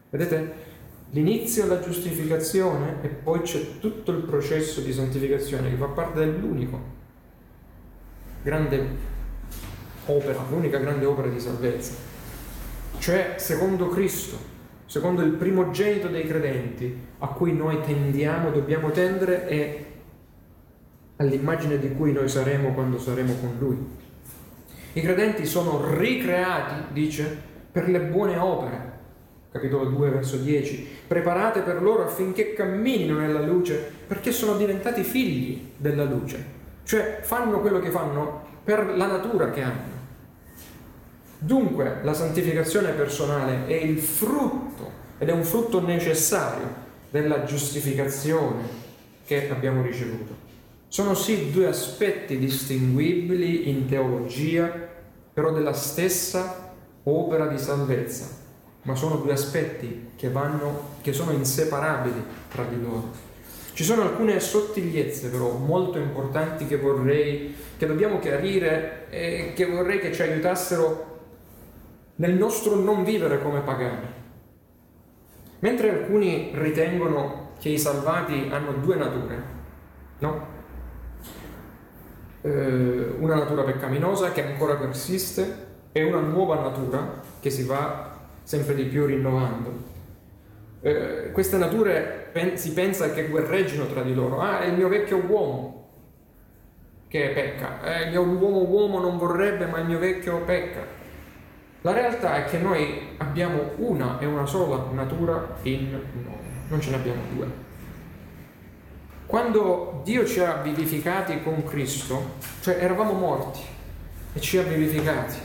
Vedete? 0.08 0.68
L'inizio 1.10 1.64
è 1.64 1.66
la 1.66 1.80
giustificazione 1.80 2.96
e 3.02 3.08
poi 3.08 3.42
c'è 3.42 3.78
tutto 3.78 4.10
il 4.10 4.22
processo 4.22 4.80
di 4.80 4.92
santificazione 4.92 5.70
che 5.70 5.76
fa 5.76 5.86
parte 5.86 6.20
dell'unico 6.20 6.98
grande 8.42 9.08
opera, 10.06 10.44
l'unica 10.48 10.78
grande 10.78 11.04
opera 11.04 11.28
di 11.28 11.40
salvezza. 11.40 11.92
Cioè, 12.98 13.34
secondo 13.36 13.88
Cristo, 13.88 14.36
secondo 14.86 15.22
il 15.22 15.32
primogenito 15.32 16.08
dei 16.08 16.26
credenti, 16.26 16.98
a 17.18 17.28
cui 17.28 17.52
noi 17.52 17.80
tendiamo, 17.80 18.50
dobbiamo 18.50 18.90
tendere 18.90 19.48
e 19.48 19.84
all'immagine 21.16 21.78
di 21.78 21.92
cui 21.92 22.12
noi 22.12 22.28
saremo 22.28 22.72
quando 22.72 22.98
saremo 22.98 23.34
con 23.34 23.56
Lui. 23.58 23.78
I 24.92 25.00
credenti 25.00 25.46
sono 25.46 25.96
ricreati, 25.96 26.92
dice, 26.92 27.48
per 27.70 27.88
le 27.88 28.00
buone 28.00 28.36
opere, 28.36 28.92
capitolo 29.52 29.84
2, 29.84 30.10
verso 30.10 30.36
10, 30.36 30.88
preparate 31.06 31.60
per 31.60 31.82
loro 31.82 32.04
affinché 32.04 32.54
camminino 32.54 33.18
nella 33.18 33.40
luce, 33.40 33.92
perché 34.06 34.32
sono 34.32 34.56
diventati 34.56 35.02
figli 35.02 35.68
della 35.76 36.04
luce. 36.04 36.58
Cioè 36.84 37.20
fanno 37.22 37.60
quello 37.60 37.80
che 37.80 37.90
fanno 37.90 38.42
per 38.64 38.96
la 38.96 39.06
natura 39.06 39.50
che 39.50 39.62
hanno. 39.62 39.98
Dunque 41.38 42.00
la 42.02 42.12
santificazione 42.12 42.90
personale 42.90 43.66
è 43.66 43.74
il 43.74 43.98
frutto, 43.98 44.90
ed 45.18 45.28
è 45.28 45.32
un 45.32 45.44
frutto 45.44 45.80
necessario, 45.80 46.88
della 47.10 47.44
giustificazione 47.44 48.62
che 49.24 49.50
abbiamo 49.50 49.82
ricevuto. 49.82 50.48
Sono 50.88 51.14
sì 51.14 51.50
due 51.50 51.66
aspetti 51.66 52.38
distinguibili 52.38 53.68
in 53.68 53.86
teologia, 53.86 54.70
però 55.32 55.52
della 55.52 55.72
stessa 55.72 56.72
opera 57.04 57.46
di 57.46 57.58
salvezza, 57.58 58.28
ma 58.82 58.94
sono 58.94 59.16
due 59.16 59.32
aspetti 59.32 60.10
che, 60.16 60.30
vanno, 60.30 60.96
che 61.00 61.12
sono 61.12 61.32
inseparabili 61.32 62.22
tra 62.50 62.64
di 62.64 62.80
loro. 62.80 63.29
Ci 63.80 63.86
sono 63.86 64.02
alcune 64.02 64.38
sottigliezze 64.40 65.30
però 65.30 65.52
molto 65.52 65.96
importanti 65.96 66.66
che 66.66 66.76
vorrei, 66.76 67.56
che 67.78 67.86
dobbiamo 67.86 68.18
chiarire 68.18 69.06
e 69.08 69.54
che 69.54 69.64
vorrei 69.64 70.00
che 70.00 70.12
ci 70.12 70.20
aiutassero 70.20 71.20
nel 72.16 72.34
nostro 72.34 72.74
non 72.74 73.04
vivere 73.04 73.40
come 73.40 73.60
pagani. 73.60 74.06
Mentre 75.60 75.88
alcuni 75.88 76.50
ritengono 76.52 77.52
che 77.58 77.70
i 77.70 77.78
salvati 77.78 78.50
hanno 78.52 78.72
due 78.72 78.96
nature, 78.96 79.42
no? 80.18 80.46
Eh, 82.42 83.14
una 83.18 83.36
natura 83.36 83.62
peccaminosa 83.62 84.32
che 84.32 84.44
ancora 84.44 84.74
persiste 84.74 85.68
e 85.92 86.02
una 86.02 86.20
nuova 86.20 86.56
natura 86.56 87.22
che 87.40 87.48
si 87.48 87.62
va 87.64 88.14
sempre 88.42 88.74
di 88.74 88.84
più 88.84 89.06
rinnovando. 89.06 89.89
Eh, 90.82 91.30
queste 91.32 91.58
nature 91.58 92.28
pen- 92.32 92.56
si 92.56 92.72
pensa 92.72 93.12
che 93.12 93.28
guerreggino 93.28 93.86
tra 93.86 94.02
di 94.02 94.14
loro. 94.14 94.40
Ah, 94.40 94.60
è 94.60 94.66
il 94.66 94.74
mio 94.74 94.88
vecchio 94.88 95.18
uomo 95.18 95.88
che 97.08 97.30
pecca. 97.34 97.82
Eh, 97.82 98.04
il 98.04 98.10
mio 98.10 98.22
uomo 98.22 98.62
uomo 98.62 99.00
non 99.00 99.18
vorrebbe, 99.18 99.66
ma 99.66 99.78
il 99.78 99.86
mio 99.86 99.98
vecchio 99.98 100.38
pecca. 100.42 100.98
La 101.82 101.92
realtà 101.92 102.44
è 102.44 102.48
che 102.48 102.58
noi 102.58 103.14
abbiamo 103.16 103.72
una 103.76 104.18
e 104.18 104.26
una 104.26 104.44
sola 104.44 104.84
natura 104.92 105.56
in 105.62 105.90
noi, 105.90 106.36
non 106.68 106.80
ce 106.80 106.90
ne 106.90 106.96
abbiamo 106.96 107.22
due. 107.34 107.46
Quando 109.24 110.02
Dio 110.04 110.26
ci 110.26 110.40
ha 110.40 110.56
vivificati 110.56 111.42
con 111.42 111.64
Cristo, 111.64 112.32
cioè 112.60 112.76
eravamo 112.80 113.12
morti 113.12 113.60
e 114.34 114.40
ci 114.40 114.58
ha 114.58 114.62
vivificati, 114.62 115.36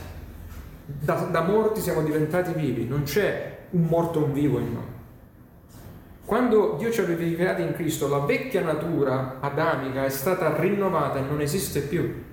da, 0.84 1.14
da 1.30 1.40
morti 1.40 1.80
siamo 1.80 2.02
diventati 2.02 2.52
vivi, 2.52 2.86
non 2.86 3.04
c'è 3.04 3.58
un 3.70 3.84
morto 3.84 4.20
e 4.20 4.24
un 4.24 4.32
vivo 4.32 4.58
in 4.58 4.72
noi. 4.72 4.95
Quando 6.26 6.74
Dio 6.76 6.90
ci 6.90 7.00
ha 7.00 7.04
vivificati 7.04 7.62
in 7.62 7.72
Cristo, 7.72 8.08
la 8.08 8.18
vecchia 8.18 8.60
natura 8.60 9.36
adamica 9.38 10.04
è 10.04 10.08
stata 10.08 10.56
rinnovata 10.58 11.20
e 11.20 11.22
non 11.22 11.40
esiste 11.40 11.82
più. 11.82 12.24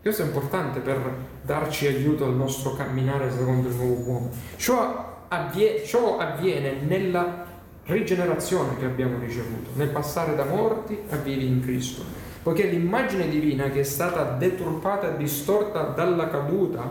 Questo 0.00 0.22
è 0.22 0.26
importante 0.26 0.78
per 0.78 1.00
darci 1.42 1.88
aiuto 1.88 2.24
al 2.24 2.34
nostro 2.34 2.74
camminare 2.74 3.28
secondo 3.32 3.68
il 3.68 3.74
nuovo 3.74 4.10
uomo. 4.10 4.30
Ciò 4.54 5.24
avviene, 5.26 5.84
ciò 5.84 6.18
avviene 6.18 6.74
nella 6.86 7.44
rigenerazione 7.86 8.76
che 8.78 8.84
abbiamo 8.84 9.18
ricevuto, 9.18 9.70
nel 9.74 9.88
passare 9.88 10.36
da 10.36 10.44
morti 10.44 10.96
a 11.10 11.16
vivi 11.16 11.48
in 11.48 11.60
Cristo. 11.60 12.04
Poiché 12.40 12.66
l'immagine 12.66 13.28
divina 13.28 13.68
che 13.70 13.80
è 13.80 13.84
stata 13.84 14.22
deturpata 14.22 15.12
e 15.12 15.16
distorta 15.16 15.82
dalla 15.86 16.28
caduta 16.28 16.88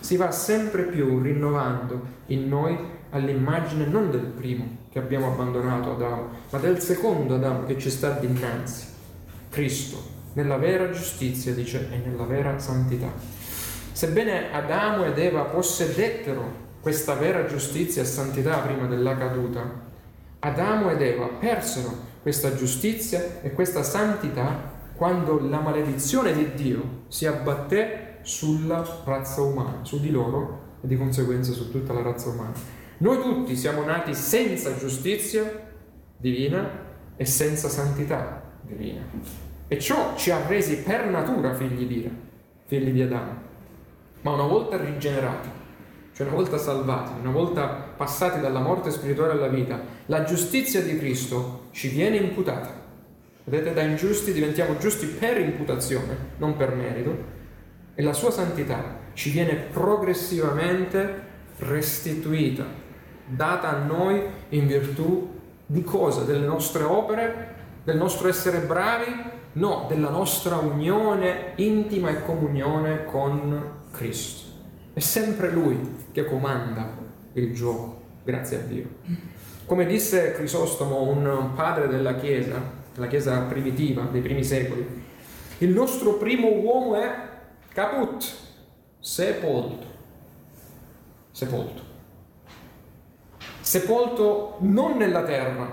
si 0.00 0.18
va 0.18 0.30
sempre 0.30 0.82
più 0.82 1.18
rinnovando 1.18 2.00
in 2.26 2.46
noi 2.46 2.95
all'immagine 3.10 3.86
non 3.86 4.10
del 4.10 4.20
primo 4.20 4.84
che 4.90 4.98
abbiamo 4.98 5.32
abbandonato 5.32 5.92
Adamo, 5.92 6.28
ma 6.50 6.58
del 6.58 6.80
secondo 6.80 7.34
Adamo 7.34 7.64
che 7.64 7.78
ci 7.78 7.90
sta 7.90 8.10
dinanzi, 8.10 8.86
Cristo, 9.50 10.14
nella 10.34 10.56
vera 10.56 10.90
giustizia, 10.90 11.54
dice, 11.54 11.88
e 11.90 11.98
nella 11.98 12.24
vera 12.24 12.58
santità. 12.58 13.10
Sebbene 13.92 14.52
Adamo 14.52 15.04
ed 15.04 15.18
Eva 15.18 15.42
possedettero 15.42 16.64
questa 16.80 17.14
vera 17.14 17.46
giustizia 17.46 18.02
e 18.02 18.04
santità 18.04 18.58
prima 18.58 18.86
della 18.86 19.16
caduta, 19.16 19.62
Adamo 20.40 20.90
ed 20.90 21.00
Eva 21.00 21.26
persero 21.26 21.92
questa 22.22 22.54
giustizia 22.54 23.40
e 23.40 23.52
questa 23.52 23.82
santità 23.82 24.74
quando 24.94 25.40
la 25.40 25.60
maledizione 25.60 26.32
di 26.32 26.54
Dio 26.54 27.04
si 27.08 27.26
abbatté 27.26 28.18
sulla 28.22 28.84
razza 29.04 29.42
umana, 29.42 29.78
su 29.82 30.00
di 30.00 30.10
loro 30.10 30.78
e 30.82 30.86
di 30.86 30.96
conseguenza 30.96 31.52
su 31.52 31.70
tutta 31.70 31.92
la 31.92 32.02
razza 32.02 32.28
umana. 32.28 32.52
Noi 32.98 33.20
tutti 33.20 33.56
siamo 33.56 33.84
nati 33.84 34.14
senza 34.14 34.76
giustizia 34.76 35.44
divina 36.16 36.84
e 37.16 37.24
senza 37.26 37.68
santità 37.68 38.42
divina. 38.62 39.02
E 39.68 39.78
ciò 39.78 40.14
ci 40.16 40.30
ha 40.30 40.46
resi 40.46 40.78
per 40.78 41.06
natura 41.06 41.54
figli 41.54 41.86
di 41.86 42.10
figli 42.66 42.92
di 42.92 43.02
Adamo. 43.02 43.44
Ma 44.22 44.32
una 44.32 44.44
volta 44.44 44.76
rigenerati, 44.76 45.48
cioè 46.12 46.26
una 46.26 46.36
volta 46.36 46.56
salvati, 46.56 47.12
una 47.20 47.30
volta 47.30 47.66
passati 47.66 48.40
dalla 48.40 48.60
morte 48.60 48.90
spirituale 48.90 49.32
alla 49.32 49.48
vita, 49.48 49.78
la 50.06 50.24
giustizia 50.24 50.80
di 50.82 50.96
Cristo 50.96 51.66
ci 51.72 51.88
viene 51.88 52.16
imputata. 52.16 52.84
Vedete, 53.44 53.74
da 53.74 53.82
ingiusti 53.82 54.32
diventiamo 54.32 54.78
giusti 54.78 55.06
per 55.06 55.38
imputazione, 55.38 56.16
non 56.38 56.56
per 56.56 56.74
merito, 56.74 57.34
e 57.94 58.02
la 58.02 58.12
sua 58.12 58.30
santità 58.30 59.00
ci 59.12 59.30
viene 59.30 59.54
progressivamente 59.54 61.22
restituita, 61.58 62.84
data 63.26 63.68
a 63.68 63.78
noi 63.84 64.22
in 64.50 64.66
virtù 64.66 65.34
di 65.66 65.82
cosa? 65.82 66.22
Delle 66.22 66.46
nostre 66.46 66.84
opere, 66.84 67.54
del 67.84 67.96
nostro 67.96 68.28
essere 68.28 68.58
bravi 68.60 69.34
no, 69.56 69.86
della 69.88 70.10
nostra 70.10 70.56
unione 70.56 71.52
intima 71.56 72.10
e 72.10 72.22
comunione 72.24 73.04
con 73.04 73.84
Cristo. 73.90 74.44
È 74.92 75.00
sempre 75.00 75.50
Lui 75.50 76.04
che 76.12 76.24
comanda 76.24 76.88
il 77.34 77.54
gioco, 77.54 78.00
grazie 78.24 78.58
a 78.58 78.60
Dio. 78.60 78.86
Come 79.66 79.86
disse 79.86 80.32
Crisostomo, 80.32 81.02
un 81.02 81.52
padre 81.54 81.88
della 81.88 82.14
Chiesa, 82.14 82.60
della 82.94 83.08
Chiesa 83.08 83.40
primitiva 83.42 84.02
dei 84.04 84.20
primi 84.20 84.44
secoli, 84.44 85.04
il 85.58 85.70
nostro 85.70 86.14
primo 86.14 86.48
uomo 86.48 86.94
è 86.96 87.14
caput, 87.72 88.24
sepolto. 88.98 89.86
Sepolto. 91.30 91.85
Sepolto 93.66 94.58
non 94.60 94.96
nella 94.96 95.24
terra, 95.24 95.68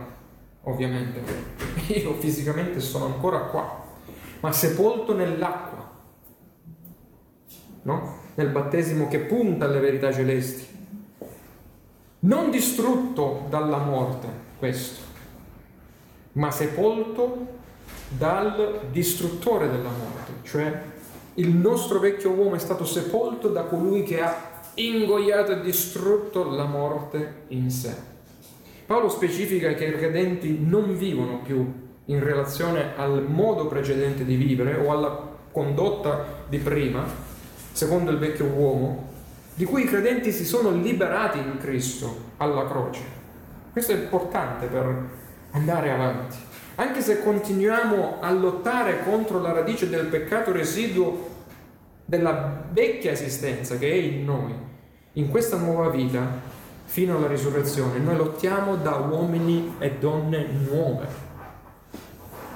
ovviamente. 0.63 1.21
Io 1.93 2.15
fisicamente 2.15 2.79
sono 2.79 3.05
ancora 3.05 3.41
qua, 3.41 3.83
ma 4.39 4.51
sepolto 4.51 5.13
nell'acqua, 5.13 5.91
no? 7.83 8.17
Nel 8.33 8.49
battesimo 8.49 9.07
che 9.07 9.19
punta 9.19 9.65
alle 9.65 9.79
verità 9.79 10.11
celesti. 10.11 10.65
Non 12.21 12.49
distrutto 12.49 13.45
dalla 13.49 13.77
morte, 13.77 14.27
questo, 14.57 15.01
ma 16.31 16.49
sepolto 16.49 17.45
dal 18.07 18.87
distruttore 18.89 19.69
della 19.69 19.91
morte, 19.91 20.33
cioè 20.41 20.81
il 21.35 21.49
nostro 21.49 21.99
vecchio 21.99 22.31
uomo 22.31 22.55
è 22.55 22.59
stato 22.59 22.85
sepolto 22.85 23.49
da 23.49 23.61
colui 23.65 24.01
che 24.01 24.19
ha 24.19 24.52
ingoiato 24.75 25.51
e 25.51 25.61
distrutto 25.61 26.49
la 26.49 26.65
morte 26.65 27.43
in 27.49 27.69
sé. 27.69 27.93
Paolo 28.85 29.09
specifica 29.09 29.73
che 29.73 29.85
i 29.85 29.97
credenti 29.97 30.57
non 30.59 30.97
vivono 30.97 31.39
più 31.43 31.81
in 32.05 32.23
relazione 32.23 32.95
al 32.95 33.23
modo 33.27 33.67
precedente 33.67 34.25
di 34.25 34.35
vivere 34.35 34.75
o 34.75 34.91
alla 34.91 35.31
condotta 35.51 36.43
di 36.49 36.57
prima, 36.57 37.05
secondo 37.71 38.11
il 38.11 38.17
vecchio 38.17 38.45
uomo, 38.45 39.11
di 39.55 39.65
cui 39.65 39.83
i 39.83 39.87
credenti 39.87 40.31
si 40.31 40.45
sono 40.45 40.71
liberati 40.71 41.37
in 41.37 41.57
Cristo 41.59 42.31
alla 42.37 42.67
croce. 42.67 43.01
Questo 43.71 43.91
è 43.91 43.95
importante 43.95 44.65
per 44.65 45.09
andare 45.51 45.91
avanti. 45.91 46.37
Anche 46.75 47.01
se 47.01 47.21
continuiamo 47.21 48.17
a 48.19 48.31
lottare 48.31 49.03
contro 49.03 49.39
la 49.39 49.51
radice 49.51 49.89
del 49.89 50.07
peccato 50.07 50.51
residuo 50.51 51.29
della 52.05 52.65
vecchia 52.71 53.11
esistenza 53.11 53.77
che 53.77 53.89
è 53.89 53.95
in 53.95 54.25
noi, 54.25 54.53
in 55.13 55.29
questa 55.29 55.57
nuova 55.57 55.89
vita, 55.89 56.51
fino 56.85 57.17
alla 57.17 57.27
risurrezione. 57.27 57.99
Noi 57.99 58.17
lottiamo 58.17 58.75
da 58.75 58.95
uomini 58.95 59.75
e 59.79 59.93
donne 59.93 60.45
nuove. 60.45 61.07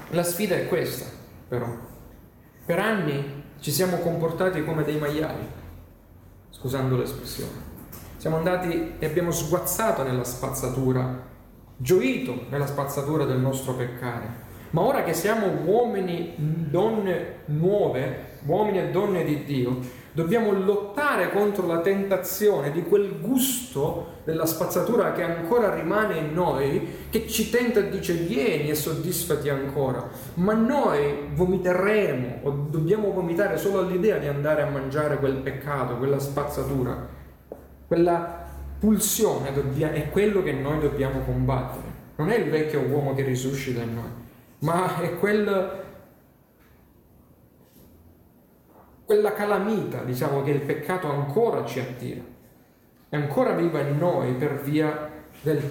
La 0.10 0.24
sfida 0.24 0.56
è 0.56 0.68
questa, 0.68 1.06
però. 1.48 1.68
Per 2.66 2.80
anni 2.80 3.44
ci 3.60 3.72
siamo 3.72 3.98
comportati 3.98 4.64
come 4.64 4.84
dei 4.84 4.98
maiali, 4.98 5.48
scusando 6.50 6.98
l'espressione. 6.98 7.66
Siamo 8.18 8.38
andati 8.38 8.96
e 9.00 9.06
abbiamo 9.06 9.32
sguazzato 9.32 10.04
nella 10.04 10.24
spazzatura, 10.24 11.26
gioito 11.78 12.46
nella 12.50 12.68
spazzatura 12.68 13.26
del 13.26 13.40
nostro 13.40 13.74
peccare. 13.74 14.46
Ma 14.78 14.84
ora 14.84 15.04
che 15.04 15.16
siamo 15.16 15.48
uomini, 15.66 16.36
donne 16.38 17.40
nuove, 17.46 18.36
uomini 18.46 18.78
e 18.78 18.92
donne 18.92 19.24
di 19.24 19.44
Dio, 19.44 19.80
Dobbiamo 20.18 20.52
lottare 20.52 21.30
contro 21.30 21.68
la 21.68 21.82
tentazione 21.82 22.72
di 22.72 22.82
quel 22.82 23.20
gusto 23.22 24.22
della 24.24 24.48
spazzatura 24.48 25.12
che 25.12 25.22
ancora 25.22 25.76
rimane 25.76 26.18
in 26.18 26.34
noi, 26.34 27.06
che 27.12 27.28
ci 27.28 27.52
tenta 27.52 27.82
e 27.82 27.90
dice 27.90 28.14
vieni 28.14 28.72
e 28.72 28.74
soddisfati 28.74 29.48
ancora. 29.50 30.10
Ma 30.36 30.54
noi 30.54 31.30
vomiteremo 31.36 32.40
o 32.42 32.50
dobbiamo 32.68 33.12
vomitare 33.12 33.58
solo 33.58 33.82
all'idea 33.82 34.18
di 34.18 34.26
andare 34.26 34.64
a 34.64 34.70
mangiare 34.72 35.18
quel 35.18 35.36
peccato, 35.36 35.98
quella 35.98 36.18
spazzatura. 36.18 37.08
Quella 37.86 38.44
pulsione 38.80 39.54
è 39.94 40.10
quello 40.10 40.42
che 40.42 40.54
noi 40.54 40.80
dobbiamo 40.80 41.20
combattere. 41.20 41.86
Non 42.16 42.32
è 42.32 42.38
il 42.38 42.50
vecchio 42.50 42.80
uomo 42.80 43.14
che 43.14 43.22
risuscita 43.22 43.84
in 43.84 43.94
noi, 43.94 44.10
ma 44.60 45.00
è 45.00 45.18
quel 45.18 45.86
quella 49.08 49.32
calamita, 49.32 50.04
diciamo, 50.04 50.44
che 50.44 50.52
il 50.52 50.60
peccato 50.60 51.10
ancora 51.10 51.64
ci 51.64 51.80
attira, 51.80 52.22
è 53.08 53.16
ancora 53.16 53.54
viva 53.54 53.80
in 53.80 53.98
noi 53.98 54.34
per 54.34 54.62
via 54.62 55.10
del 55.42 55.62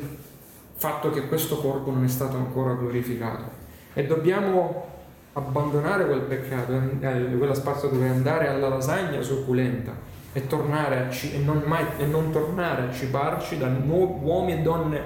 fatto 0.72 1.10
che 1.10 1.28
questo 1.28 1.58
corpo 1.60 1.90
non 1.90 2.02
è 2.04 2.08
stato 2.08 2.38
ancora 2.38 2.72
glorificato. 2.72 3.44
E 3.92 4.06
dobbiamo 4.06 4.86
abbandonare 5.34 6.06
quel 6.06 6.20
peccato, 6.22 6.72
eh, 7.00 7.36
quella 7.36 7.52
spazzatura 7.52 8.06
e 8.06 8.08
andare 8.08 8.48
alla 8.48 8.68
lasagna 8.68 9.20
succulenta 9.20 9.92
e, 10.32 10.46
tornare 10.46 11.10
ci- 11.10 11.34
e, 11.34 11.38
non, 11.38 11.62
mai, 11.66 11.84
e 11.98 12.06
non 12.06 12.30
tornare 12.32 12.88
a 12.88 12.90
cibarci 12.92 13.58
da 13.58 13.68
nu- 13.68 14.18
uomini, 14.22 14.60
e 14.60 14.62
donne, 14.62 15.00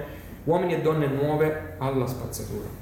uomini 0.45 0.75
e 0.75 0.81
donne 0.81 1.07
nuove 1.07 1.75
alla 1.79 2.07
spazzatura. 2.07 2.80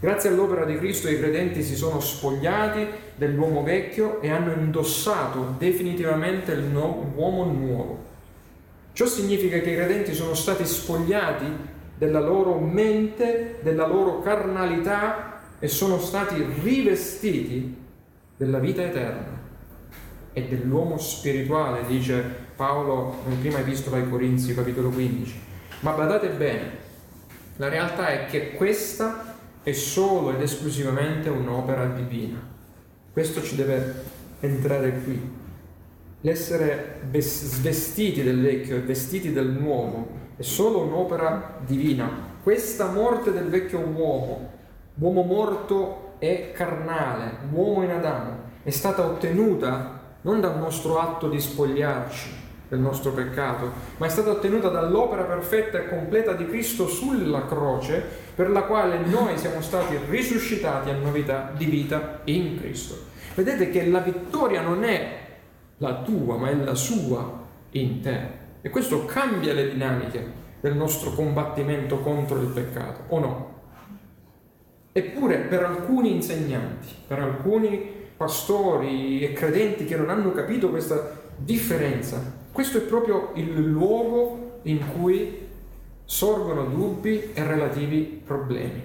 Grazie 0.00 0.28
all'opera 0.28 0.64
di 0.64 0.76
Cristo 0.78 1.08
i 1.08 1.18
credenti 1.18 1.60
si 1.64 1.74
sono 1.74 1.98
spogliati 1.98 2.86
dell'uomo 3.16 3.64
vecchio 3.64 4.20
e 4.20 4.30
hanno 4.30 4.52
indossato 4.52 5.56
definitivamente 5.58 6.54
l'uomo 6.54 7.44
nuovo. 7.44 8.04
Ciò 8.92 9.06
significa 9.06 9.58
che 9.58 9.70
i 9.70 9.74
credenti 9.74 10.14
sono 10.14 10.34
stati 10.34 10.64
spogliati 10.64 11.46
della 11.96 12.20
loro 12.20 12.60
mente, 12.60 13.58
della 13.60 13.88
loro 13.88 14.20
carnalità 14.20 15.40
e 15.58 15.66
sono 15.66 15.98
stati 15.98 16.46
rivestiti 16.62 17.76
della 18.36 18.60
vita 18.60 18.84
eterna 18.84 19.36
e 20.32 20.44
dell'uomo 20.44 20.96
spirituale, 20.98 21.84
dice 21.88 22.22
Paolo 22.54 23.16
in 23.28 23.40
prima 23.40 23.58
epistola 23.58 23.96
ai 23.96 24.08
Corinzi, 24.08 24.54
capitolo 24.54 24.90
15. 24.90 25.40
Ma 25.80 25.90
badate 25.90 26.28
bene, 26.28 26.70
la 27.56 27.68
realtà 27.68 28.06
è 28.10 28.26
che 28.26 28.52
questa 28.52 29.27
è 29.68 29.72
solo 29.72 30.30
ed 30.30 30.40
esclusivamente 30.40 31.28
un'opera 31.28 31.84
divina. 31.86 32.40
Questo 33.12 33.42
ci 33.42 33.54
deve 33.54 34.02
entrare 34.40 35.00
qui. 35.02 35.36
L'essere 36.22 37.00
svestiti 37.18 38.22
del 38.22 38.40
vecchio 38.40 38.76
e 38.76 38.80
vestiti 38.80 39.30
del 39.30 39.48
nuovo 39.48 40.08
è 40.36 40.42
solo 40.42 40.80
un'opera 40.80 41.60
divina. 41.66 42.08
Questa 42.42 42.90
morte 42.90 43.30
del 43.30 43.48
vecchio 43.48 43.80
uomo, 43.80 44.50
uomo 44.94 45.22
morto 45.22 46.14
e 46.18 46.52
carnale, 46.54 47.32
uomo 47.52 47.82
in 47.82 47.90
Adamo, 47.90 48.36
è 48.62 48.70
stata 48.70 49.04
ottenuta 49.04 50.00
non 50.22 50.40
dal 50.40 50.58
nostro 50.58 50.98
atto 50.98 51.28
di 51.28 51.38
spogliarci 51.38 52.46
del 52.68 52.78
nostro 52.78 53.12
peccato, 53.12 53.70
ma 53.96 54.06
è 54.06 54.08
stata 54.08 54.30
ottenuta 54.30 54.68
dall'opera 54.68 55.24
perfetta 55.24 55.78
e 55.78 55.88
completa 55.88 56.32
di 56.32 56.46
Cristo 56.46 56.86
sulla 56.86 57.46
croce, 57.46 58.26
per 58.38 58.50
la 58.50 58.62
quale 58.62 59.00
noi 59.00 59.36
siamo 59.36 59.60
stati 59.60 59.98
risuscitati 60.08 60.90
a 60.90 60.96
novità 60.96 61.52
di 61.56 61.64
vita 61.64 62.20
in 62.26 62.56
Cristo. 62.56 63.06
Vedete 63.34 63.68
che 63.68 63.84
la 63.86 63.98
vittoria 63.98 64.60
non 64.60 64.84
è 64.84 65.18
la 65.78 66.02
tua, 66.02 66.36
ma 66.36 66.48
è 66.48 66.54
la 66.54 66.76
sua 66.76 67.44
in 67.70 68.00
te. 68.00 68.20
E 68.60 68.70
questo 68.70 69.06
cambia 69.06 69.52
le 69.54 69.72
dinamiche 69.72 70.24
del 70.60 70.76
nostro 70.76 71.10
combattimento 71.14 71.98
contro 71.98 72.40
il 72.40 72.46
peccato, 72.50 73.12
o 73.12 73.18
no? 73.18 73.60
Eppure 74.92 75.38
per 75.38 75.64
alcuni 75.64 76.14
insegnanti, 76.14 76.94
per 77.08 77.18
alcuni 77.18 77.90
pastori 78.16 79.20
e 79.20 79.32
credenti 79.32 79.84
che 79.84 79.96
non 79.96 80.10
hanno 80.10 80.30
capito 80.30 80.70
questa 80.70 81.10
differenza, 81.36 82.22
questo 82.52 82.78
è 82.78 82.82
proprio 82.82 83.32
il 83.34 83.52
luogo 83.52 84.60
in 84.62 84.78
cui 84.92 85.47
sorgono 86.10 86.64
dubbi 86.64 87.32
e 87.34 87.44
relativi 87.44 88.22
problemi. 88.24 88.82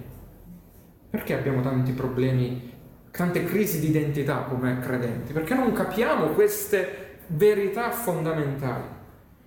Perché 1.10 1.34
abbiamo 1.34 1.62
tanti 1.62 1.94
problemi, 1.94 2.70
tante 3.12 3.46
crisi 3.46 3.80
di 3.80 3.88
identità 3.88 4.40
come 4.40 4.80
credenti? 4.80 5.32
Perché 5.32 5.54
non 5.54 5.72
capiamo 5.72 6.28
queste 6.32 7.20
verità 7.28 7.92
fondamentali. 7.92 8.84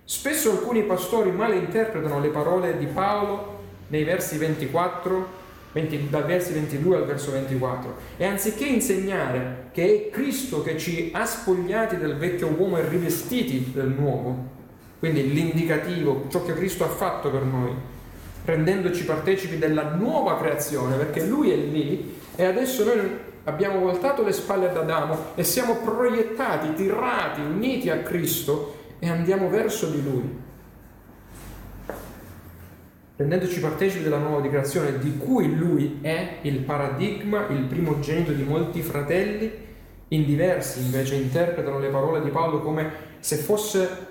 Spesso 0.03 0.49
alcuni 0.49 0.85
pastori 0.85 1.31
malinterpretano 1.31 2.19
le 2.19 2.29
parole 2.29 2.79
di 2.79 2.87
Paolo 2.87 3.59
nei 3.89 4.03
versi 4.03 4.37
24 4.37 5.35
20, 5.73 6.09
dal 6.09 6.25
verso 6.25 6.53
22 6.53 6.95
al 6.95 7.05
verso 7.05 7.31
24. 7.31 7.95
E 8.17 8.25
anziché 8.25 8.65
insegnare 8.65 9.69
che 9.71 9.83
è 9.83 10.09
Cristo 10.09 10.63
che 10.63 10.79
ci 10.79 11.11
ha 11.13 11.25
spogliati 11.25 11.97
del 11.97 12.17
vecchio 12.17 12.47
uomo 12.47 12.79
e 12.79 12.89
rivestiti 12.89 13.71
del 13.71 13.89
nuovo, 13.89 14.55
quindi 14.99 15.31
l'indicativo, 15.31 16.25
ciò 16.29 16.43
che 16.43 16.53
Cristo 16.53 16.83
ha 16.83 16.89
fatto 16.89 17.29
per 17.29 17.43
noi, 17.43 17.71
rendendoci 18.45 19.03
partecipi 19.03 19.57
della 19.57 19.93
nuova 19.93 20.37
creazione, 20.37 20.95
perché 20.95 21.25
Lui 21.25 21.51
è 21.51 21.55
lì 21.55 22.15
e 22.35 22.45
adesso 22.45 22.83
noi 22.83 23.25
abbiamo 23.43 23.79
voltato 23.79 24.23
le 24.23 24.31
spalle 24.31 24.69
ad 24.69 24.77
Adamo 24.77 25.35
e 25.35 25.43
siamo 25.43 25.77
proiettati, 25.77 26.73
tirati, 26.73 27.41
uniti 27.41 27.89
a 27.89 27.99
Cristo 27.99 28.75
e 28.99 29.09
andiamo 29.09 29.49
verso 29.49 29.87
di 29.87 30.03
Lui. 30.03 30.45
Rendendoci 33.17 33.59
partecipi 33.59 34.03
della 34.03 34.19
nuova 34.19 34.47
creazione 34.47 34.99
di 34.99 35.17
cui 35.17 35.55
lui 35.55 35.99
è 36.01 36.37
il 36.41 36.59
paradigma, 36.59 37.47
il 37.49 37.63
primogenito 37.63 38.31
di 38.31 38.43
molti 38.43 38.81
fratelli, 38.81 39.65
in 40.09 40.23
diversi 40.23 40.81
invece 40.81 41.15
interpretano 41.15 41.79
le 41.79 41.89
parole 41.89 42.21
di 42.21 42.29
Paolo 42.29 42.61
come 42.61 42.91
se 43.19 43.37
fosse 43.37 44.06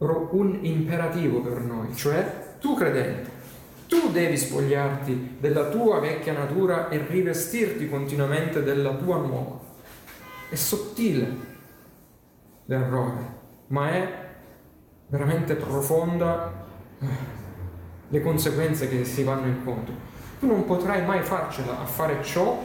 un 0.00 0.58
imperativo 0.62 1.40
per 1.40 1.60
noi, 1.60 1.94
cioè 1.94 2.54
tu 2.58 2.74
credente, 2.74 3.30
tu 3.86 4.10
devi 4.10 4.36
spogliarti 4.36 5.36
della 5.40 5.68
tua 5.68 6.00
vecchia 6.00 6.32
natura 6.32 6.88
e 6.88 7.04
rivestirti 7.06 7.88
continuamente 7.88 8.62
della 8.62 8.94
tua 8.94 9.16
nuova. 9.16 9.58
È 10.48 10.54
sottile 10.54 11.48
l'errore, 12.64 13.38
ma 13.68 13.90
è 13.90 14.28
veramente 15.08 15.54
profonda 15.54 16.66
le 18.08 18.20
conseguenze 18.22 18.88
che 18.88 19.04
si 19.04 19.22
vanno 19.22 19.46
incontro. 19.46 19.94
Tu 20.38 20.46
non 20.46 20.64
potrai 20.64 21.04
mai 21.04 21.22
farcela 21.22 21.80
a 21.80 21.84
fare 21.84 22.22
ciò, 22.22 22.58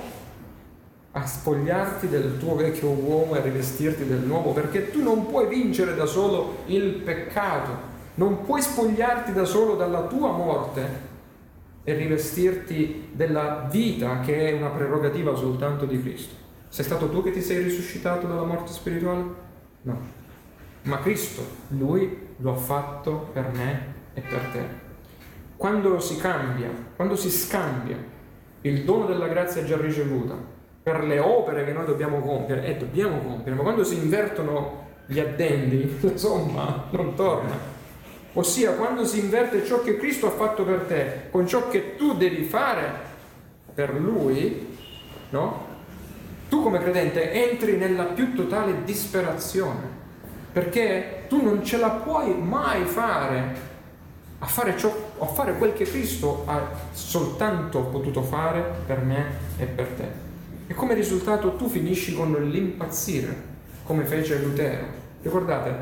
a 1.17 1.25
spogliarti 1.25 2.09
del 2.09 2.37
tuo 2.37 2.55
vecchio 2.55 2.89
uomo 2.89 3.35
e 3.35 3.39
a 3.39 3.41
rivestirti 3.41 4.05
del 4.05 4.19
nuovo, 4.19 4.51
perché 4.51 4.91
tu 4.91 5.01
non 5.01 5.27
puoi 5.27 5.47
vincere 5.47 5.95
da 5.95 6.05
solo 6.05 6.63
il 6.65 6.95
peccato, 6.95 7.93
non 8.15 8.43
puoi 8.43 8.61
spogliarti 8.61 9.31
da 9.31 9.45
solo 9.45 9.75
dalla 9.75 10.07
tua 10.07 10.31
morte 10.31 11.13
e 11.83 11.93
rivestirti 11.93 13.09
della 13.13 13.67
vita 13.71 14.19
che 14.19 14.49
è 14.49 14.53
una 14.53 14.69
prerogativa 14.69 15.35
soltanto 15.35 15.85
di 15.85 16.01
Cristo. 16.01 16.35
Sei 16.67 16.83
stato 16.83 17.09
tu 17.09 17.23
che 17.23 17.31
ti 17.31 17.41
sei 17.41 17.63
risuscitato 17.63 18.27
dalla 18.27 18.43
morte 18.43 18.73
spirituale? 18.73 19.23
No. 19.83 19.97
Ma 20.81 20.99
Cristo, 20.99 21.43
Lui 21.69 22.33
lo 22.37 22.51
ha 22.51 22.57
fatto 22.57 23.29
per 23.31 23.51
me 23.53 23.93
e 24.13 24.21
per 24.21 24.41
te 24.51 24.83
quando 25.57 25.99
si 25.99 26.17
cambia, 26.17 26.69
quando 26.95 27.15
si 27.15 27.29
scambia 27.29 27.97
il 28.61 28.83
dono 28.83 29.05
della 29.05 29.27
grazia 29.27 29.63
già 29.63 29.77
ricevuta 29.77 30.35
per 30.85 31.03
le 31.03 31.17
opere 31.17 31.65
che 31.65 31.73
noi 31.73 31.87
dobbiamo 31.87 32.19
compiere, 32.19 32.63
e 32.63 32.77
dobbiamo 32.77 33.17
compiere, 33.17 33.55
ma 33.55 33.63
quando 33.63 33.83
si 33.83 33.95
invertono 33.95 34.83
gli 35.07 35.19
addendi, 35.19 35.97
la 36.01 36.15
somma 36.15 36.85
non 36.91 37.15
torna. 37.15 37.57
Ossia, 38.33 38.73
quando 38.73 39.03
si 39.03 39.17
inverte 39.17 39.65
ciò 39.65 39.81
che 39.81 39.97
Cristo 39.97 40.27
ha 40.27 40.29
fatto 40.29 40.63
per 40.63 40.81
te 40.81 41.29
con 41.31 41.47
ciò 41.47 41.69
che 41.69 41.95
tu 41.95 42.13
devi 42.13 42.43
fare 42.43 42.91
per 43.73 43.95
Lui, 43.95 44.77
no? 45.31 45.65
Tu 46.49 46.61
come 46.61 46.77
credente 46.77 47.31
entri 47.31 47.77
nella 47.77 48.03
più 48.03 48.35
totale 48.35 48.83
disperazione, 48.83 49.81
perché 50.51 51.23
tu 51.27 51.41
non 51.41 51.63
ce 51.63 51.77
la 51.77 51.89
puoi 51.89 52.31
mai 52.35 52.83
fare 52.83 53.73
a 54.37 54.45
fare, 54.45 54.77
ciò, 54.77 54.95
a 55.17 55.25
fare 55.25 55.55
quel 55.55 55.73
che 55.73 55.85
Cristo 55.85 56.43
ha 56.45 56.61
soltanto 56.91 57.85
potuto 57.85 58.21
fare 58.21 58.61
per 58.85 58.99
me 58.99 59.25
e 59.57 59.65
per 59.65 59.87
te. 59.87 60.24
E 60.75 60.77
come 60.77 60.93
risultato 60.93 61.55
tu 61.55 61.69
finisci 61.69 62.13
con 62.13 62.33
l'impazzire, 62.33 63.33
come 63.83 64.03
fece 64.03 64.39
Lutero. 64.39 64.85
Ricordate, 65.21 65.73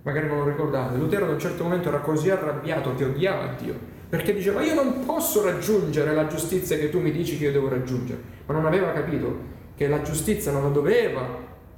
magari 0.00 0.28
non 0.28 0.38
lo 0.38 0.44
ricordate, 0.48 0.96
Lutero 0.96 1.26
ad 1.26 1.32
un 1.32 1.38
certo 1.38 1.62
momento 1.62 1.88
era 1.88 1.98
così 1.98 2.30
arrabbiato 2.30 2.94
che 2.94 3.04
odiava 3.04 3.54
Dio, 3.60 3.74
perché 4.08 4.32
diceva 4.32 4.62
io 4.62 4.72
non 4.72 5.04
posso 5.04 5.44
raggiungere 5.44 6.14
la 6.14 6.26
giustizia 6.26 6.78
che 6.78 6.88
tu 6.88 7.00
mi 7.00 7.10
dici 7.10 7.36
che 7.36 7.44
io 7.44 7.52
devo 7.52 7.68
raggiungere, 7.68 8.18
ma 8.46 8.54
non 8.54 8.64
aveva 8.64 8.92
capito 8.92 9.40
che 9.76 9.86
la 9.88 10.00
giustizia 10.00 10.52
non 10.52 10.62
la 10.62 10.68
doveva 10.70 11.28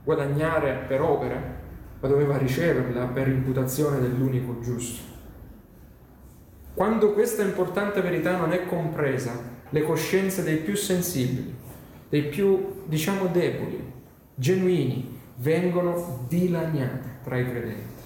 guadagnare 0.05 0.85
per 0.87 1.01
opere, 1.01 1.43
ma 1.99 2.07
doveva 2.07 2.37
riceverla 2.37 3.07
per 3.07 3.27
imputazione 3.27 4.01
dell'unico 4.01 4.61
giusto. 4.61 5.03
Quando 6.75 7.13
questa 7.13 7.43
importante 7.43 8.01
verità 8.01 8.37
non 8.37 8.53
è 8.53 8.67
compresa, 8.67 9.33
le 9.69 9.83
coscienze 9.83 10.45
dei 10.45 10.59
più 10.59 10.77
sensibili, 10.77 11.59
dei 12.13 12.25
più, 12.25 12.83
diciamo, 12.85 13.29
deboli, 13.29 13.83
genuini, 14.35 15.19
vengono 15.37 16.27
dilaniate 16.29 17.21
tra 17.25 17.39
i 17.39 17.49
credenti. 17.49 18.01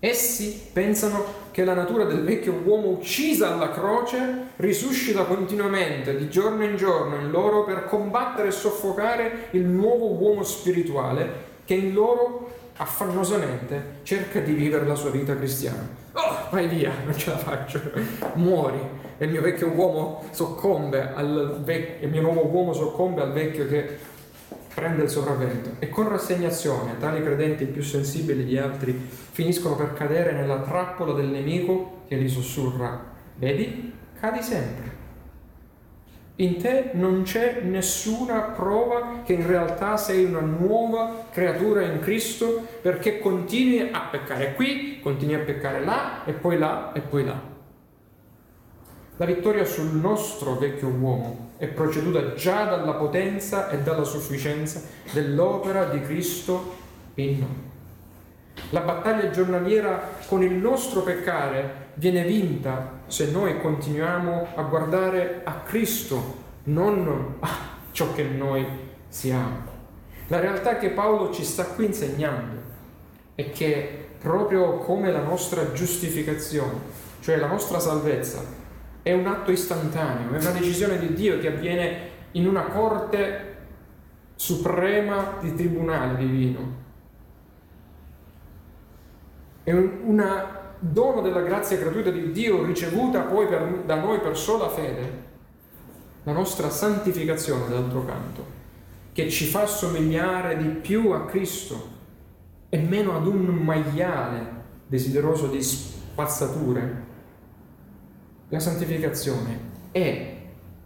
Essi 0.00 0.60
pensano 0.72 1.24
che 1.52 1.62
la 1.62 1.74
natura 1.74 2.02
del 2.06 2.24
vecchio 2.24 2.60
uomo 2.64 2.88
uccisa 2.88 3.52
alla 3.52 3.70
croce 3.70 4.48
risuscita 4.56 5.26
continuamente, 5.26 6.16
di 6.16 6.28
giorno 6.28 6.64
in 6.64 6.74
giorno, 6.74 7.20
in 7.20 7.30
loro 7.30 7.62
per 7.62 7.84
combattere 7.84 8.48
e 8.48 8.50
soffocare 8.50 9.46
il 9.52 9.66
nuovo 9.66 10.08
uomo 10.14 10.42
spirituale 10.42 11.44
che 11.64 11.74
in 11.74 11.92
loro 11.92 12.50
affannosamente 12.78 14.00
cerca 14.02 14.40
di 14.40 14.54
vivere 14.54 14.84
la 14.86 14.96
sua 14.96 15.10
vita 15.10 15.36
cristiana. 15.36 15.88
Oh, 16.14 16.48
vai 16.50 16.66
via, 16.66 16.90
non 17.04 17.16
ce 17.16 17.30
la 17.30 17.38
faccio, 17.38 17.80
muori. 18.34 18.99
E 19.20 19.26
il 19.26 19.32
mio 19.32 19.42
vecchio 19.42 19.68
uomo 19.68 20.24
soccombe 20.30 21.12
al 21.12 21.60
vecchio, 21.62 22.06
il 22.06 22.10
mio 22.10 22.22
nuovo 22.22 22.46
uomo 22.46 22.72
soccombe 22.72 23.20
al 23.20 23.32
vecchio 23.32 23.68
che 23.68 23.98
prende 24.72 25.02
il 25.02 25.10
sopravvento. 25.10 25.72
E 25.78 25.90
con 25.90 26.08
rassegnazione, 26.08 26.96
tali 26.98 27.22
credenti 27.22 27.66
più 27.66 27.82
sensibili 27.82 28.46
di 28.46 28.56
altri 28.56 28.98
finiscono 28.98 29.76
per 29.76 29.92
cadere 29.92 30.32
nella 30.32 30.60
trappola 30.60 31.12
del 31.12 31.26
nemico 31.26 32.04
che 32.08 32.16
li 32.16 32.30
sussurra. 32.30 32.98
Vedi? 33.34 33.92
Cadi 34.18 34.42
sempre. 34.42 34.96
In 36.36 36.56
te 36.56 36.92
non 36.94 37.20
c'è 37.22 37.60
nessuna 37.60 38.40
prova 38.40 39.20
che 39.22 39.34
in 39.34 39.46
realtà 39.46 39.98
sei 39.98 40.24
una 40.24 40.40
nuova 40.40 41.26
creatura 41.30 41.82
in 41.82 42.00
Cristo 42.00 42.66
perché 42.80 43.18
continui 43.18 43.90
a 43.92 44.00
peccare 44.10 44.54
qui, 44.54 44.98
continui 45.02 45.34
a 45.34 45.40
peccare 45.40 45.84
là 45.84 46.24
e 46.24 46.32
poi 46.32 46.56
là 46.56 46.92
e 46.94 47.00
poi 47.00 47.24
là. 47.26 47.58
La 49.20 49.26
vittoria 49.26 49.66
sul 49.66 49.94
nostro 49.96 50.54
vecchio 50.54 50.88
uomo 50.88 51.50
è 51.58 51.66
proceduta 51.66 52.32
già 52.32 52.64
dalla 52.64 52.94
potenza 52.94 53.68
e 53.68 53.80
dalla 53.80 54.02
sufficienza 54.02 54.80
dell'opera 55.12 55.84
di 55.84 56.00
Cristo 56.00 56.76
in 57.16 57.38
noi. 57.40 58.64
La 58.70 58.80
battaglia 58.80 59.28
giornaliera 59.28 60.00
con 60.26 60.42
il 60.42 60.52
nostro 60.52 61.02
peccare 61.02 61.88
viene 61.96 62.24
vinta 62.24 63.00
se 63.08 63.30
noi 63.30 63.60
continuiamo 63.60 64.46
a 64.54 64.62
guardare 64.62 65.42
a 65.44 65.52
Cristo, 65.66 66.36
non 66.64 67.36
a 67.40 67.48
ciò 67.90 68.14
che 68.14 68.22
noi 68.22 68.64
siamo. 69.06 69.58
La 70.28 70.40
realtà 70.40 70.78
che 70.78 70.88
Paolo 70.88 71.30
ci 71.30 71.44
sta 71.44 71.66
qui 71.66 71.84
insegnando 71.84 72.58
è 73.34 73.50
che 73.50 74.06
proprio 74.18 74.78
come 74.78 75.12
la 75.12 75.20
nostra 75.20 75.72
giustificazione, 75.72 76.78
cioè 77.20 77.36
la 77.36 77.48
nostra 77.48 77.78
salvezza, 77.78 78.59
è 79.02 79.12
un 79.12 79.26
atto 79.26 79.50
istantaneo, 79.50 80.32
è 80.32 80.40
una 80.40 80.50
decisione 80.50 80.98
di 80.98 81.14
Dio 81.14 81.38
che 81.38 81.48
avviene 81.48 82.08
in 82.32 82.46
una 82.46 82.64
corte 82.64 83.56
suprema 84.34 85.36
di 85.40 85.54
tribunale 85.54 86.16
divino, 86.16 86.78
è 89.62 89.72
un 89.72 90.22
dono 90.78 91.20
della 91.20 91.42
grazia 91.42 91.76
gratuita 91.76 92.10
di 92.10 92.32
Dio 92.32 92.64
ricevuta 92.64 93.20
poi 93.20 93.46
per, 93.46 93.82
da 93.84 93.96
noi 93.96 94.18
per 94.20 94.36
sola 94.36 94.68
fede, 94.68 95.28
la 96.24 96.32
nostra 96.32 96.70
santificazione 96.70 97.68
d'altro 97.68 98.04
canto, 98.04 98.44
che 99.12 99.28
ci 99.28 99.44
fa 99.46 99.66
somigliare 99.66 100.56
di 100.56 100.68
più 100.68 101.10
a 101.10 101.24
Cristo 101.26 101.98
e 102.68 102.78
meno 102.78 103.16
ad 103.16 103.26
un 103.26 103.44
maiale 103.44 104.58
desideroso 104.86 105.46
di 105.48 105.62
spazzature. 105.62 107.08
La 108.50 108.58
santificazione 108.58 109.58
è 109.90 110.36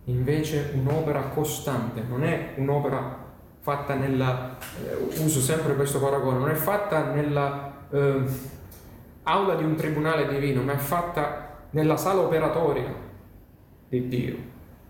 invece 0.04 0.72
un'opera 0.74 1.20
costante, 1.34 2.02
non 2.08 2.24
è 2.24 2.54
un'opera 2.56 3.22
fatta 3.60 3.94
nella, 3.94 4.56
eh, 4.82 5.22
uso 5.22 5.40
sempre 5.40 5.74
questo 5.74 5.98
paragone, 6.00 6.38
non 6.38 6.50
è 6.50 6.54
fatta 6.54 7.12
nella... 7.12 7.72
Eh, 7.90 8.52
aula 9.24 9.54
di 9.54 9.64
un 9.64 9.74
tribunale 9.74 10.28
divino, 10.28 10.62
ma 10.62 10.72
è 10.72 10.78
fatta 10.78 11.66
nella 11.70 11.96
sala 11.96 12.20
operatoria 12.20 12.94
di 13.88 14.08
Dio. 14.08 14.36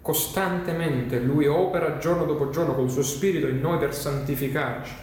Costantemente 0.01 1.21
Lui 1.21 1.47
opera 1.47 1.99
giorno 1.99 2.25
dopo 2.25 2.51
giorno 2.51 2.75
col 2.75 2.91
suo 2.91 3.03
spirito 3.03 3.47
in 3.47 3.61
noi 3.61 3.79
per 3.79 3.95
santificarci, 3.95 4.95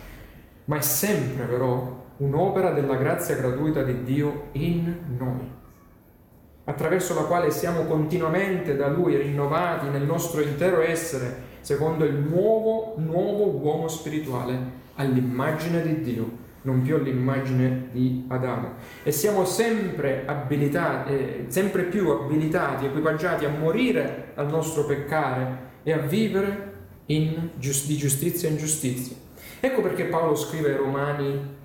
ma 0.66 0.78
è 0.78 0.82
sempre 0.82 1.46
però 1.46 2.00
un'opera 2.18 2.72
della 2.72 2.96
grazia 2.96 3.36
gratuita 3.36 3.84
di 3.84 4.04
Dio 4.04 4.50
in 4.54 4.96
noi, 5.18 5.50
attraverso 6.64 7.14
la 7.16 7.24
quale 7.24 7.52
siamo 7.52 7.84
continuamente 7.84 8.76
da 8.76 8.88
Lui 8.88 9.16
rinnovati 9.18 9.88
nel 9.90 10.04
nostro 10.04 10.42
intero 10.42 10.82
essere, 10.82 11.50
secondo 11.62 12.06
il 12.06 12.16
nuovo, 12.16 12.96
nuovo 12.98 13.46
uomo 13.58 13.88
spirituale, 13.88 14.80
all'immagine 14.96 15.82
di 15.82 16.02
Dio 16.02 16.50
non 16.64 16.82
più 16.82 16.96
all'immagine 16.96 17.88
di 17.92 18.26
Adamo. 18.28 18.74
E 19.04 19.12
siamo 19.12 19.46
sempre 19.46 20.24
abilitati, 20.26 21.12
eh, 21.12 21.46
sempre 21.48 21.84
più 21.84 22.10
abilitati, 22.10 22.86
equipaggiati 22.86 23.46
a 23.46 23.50
morire 23.50 24.32
al 24.36 24.48
nostro 24.48 24.86
peccare 24.86 25.70
e 25.84 25.92
a 25.92 25.98
vivere 25.98 26.74
in, 27.08 27.50
di 27.56 27.98
giustizia 27.98 28.50
in 28.50 28.58
giustizia. 28.58 29.16
Ecco 29.60 29.82
perché 29.82 30.06
Paolo 30.06 30.36
scrive 30.36 30.70
ai 30.70 30.78
Romani, 30.78 31.58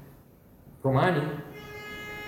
Romani, 0.80 1.20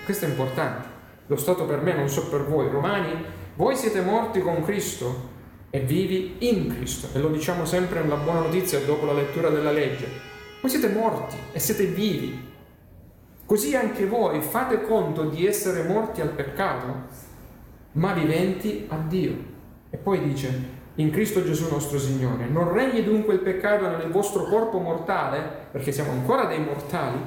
questo 0.05 0.25
è 0.25 0.29
importante, 0.29 0.87
lo 1.29 1.37
stato 1.37 1.63
per 1.63 1.81
me, 1.81 1.93
non 1.93 2.09
so 2.09 2.27
per 2.27 2.43
voi, 2.43 2.67
Romani, 2.69 3.13
voi 3.55 3.75
siete 3.75 4.01
morti 4.01 4.41
con 4.41 4.61
Cristo 4.63 5.37
e 5.69 5.79
vivi 5.79 6.35
in 6.39 6.67
Cristo. 6.75 7.07
E 7.17 7.21
lo 7.21 7.29
diciamo 7.29 7.63
sempre 7.63 8.01
nella 8.01 8.17
buona 8.17 8.41
notizia 8.41 8.79
dopo 8.81 9.05
la 9.05 9.13
lettura 9.13 9.49
della 9.49 9.71
legge. 9.71 10.05
Voi 10.61 10.69
siete 10.69 10.89
morti 10.89 11.37
e 11.53 11.59
siete 11.59 11.85
vivi 11.85 12.47
Così 13.49 13.75
anche 13.75 14.05
voi 14.05 14.41
fate 14.41 14.83
conto 14.83 15.23
di 15.23 15.47
essere 15.47 15.81
morti 15.81 16.21
al 16.21 16.29
peccato, 16.29 17.07
ma 17.93 18.13
viventi 18.13 18.85
a 18.87 18.97
Dio. 19.07 19.35
E 19.89 19.97
poi 19.97 20.21
dice, 20.21 20.63
in 20.93 21.09
Cristo 21.09 21.43
Gesù 21.43 21.67
nostro 21.67 21.97
Signore, 21.97 22.45
non 22.45 22.71
regni 22.71 23.03
dunque 23.03 23.33
il 23.33 23.39
peccato 23.39 23.87
nel 23.87 24.11
vostro 24.11 24.43
corpo 24.43 24.77
mortale, 24.77 25.41
perché 25.71 25.91
siamo 25.91 26.11
ancora 26.11 26.45
dei 26.45 26.59
mortali, 26.59 27.17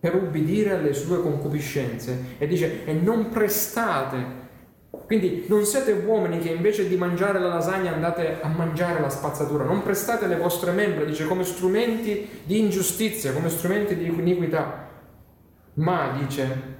per 0.00 0.14
ubbidire 0.14 0.74
alle 0.74 0.92
sue 0.92 1.20
concupiscenze. 1.20 2.36
E 2.38 2.46
dice, 2.46 2.84
e 2.84 2.92
non 2.92 3.28
prestate 3.28 4.46
quindi 4.90 5.44
non 5.48 5.64
siete 5.64 5.92
uomini 5.92 6.38
che 6.38 6.50
invece 6.50 6.88
di 6.88 6.96
mangiare 6.96 7.38
la 7.38 7.48
lasagna 7.48 7.92
andate 7.92 8.40
a 8.40 8.48
mangiare 8.48 9.00
la 9.00 9.08
spazzatura, 9.08 9.64
non 9.64 9.82
prestate 9.82 10.26
le 10.26 10.36
vostre 10.36 10.70
membra, 10.72 11.04
dice, 11.04 11.26
come 11.26 11.44
strumenti 11.44 12.28
di 12.44 12.58
ingiustizia, 12.58 13.32
come 13.32 13.48
strumenti 13.48 13.96
di 13.96 14.06
iniquità, 14.06 14.88
ma 15.74 16.14
dice, 16.18 16.76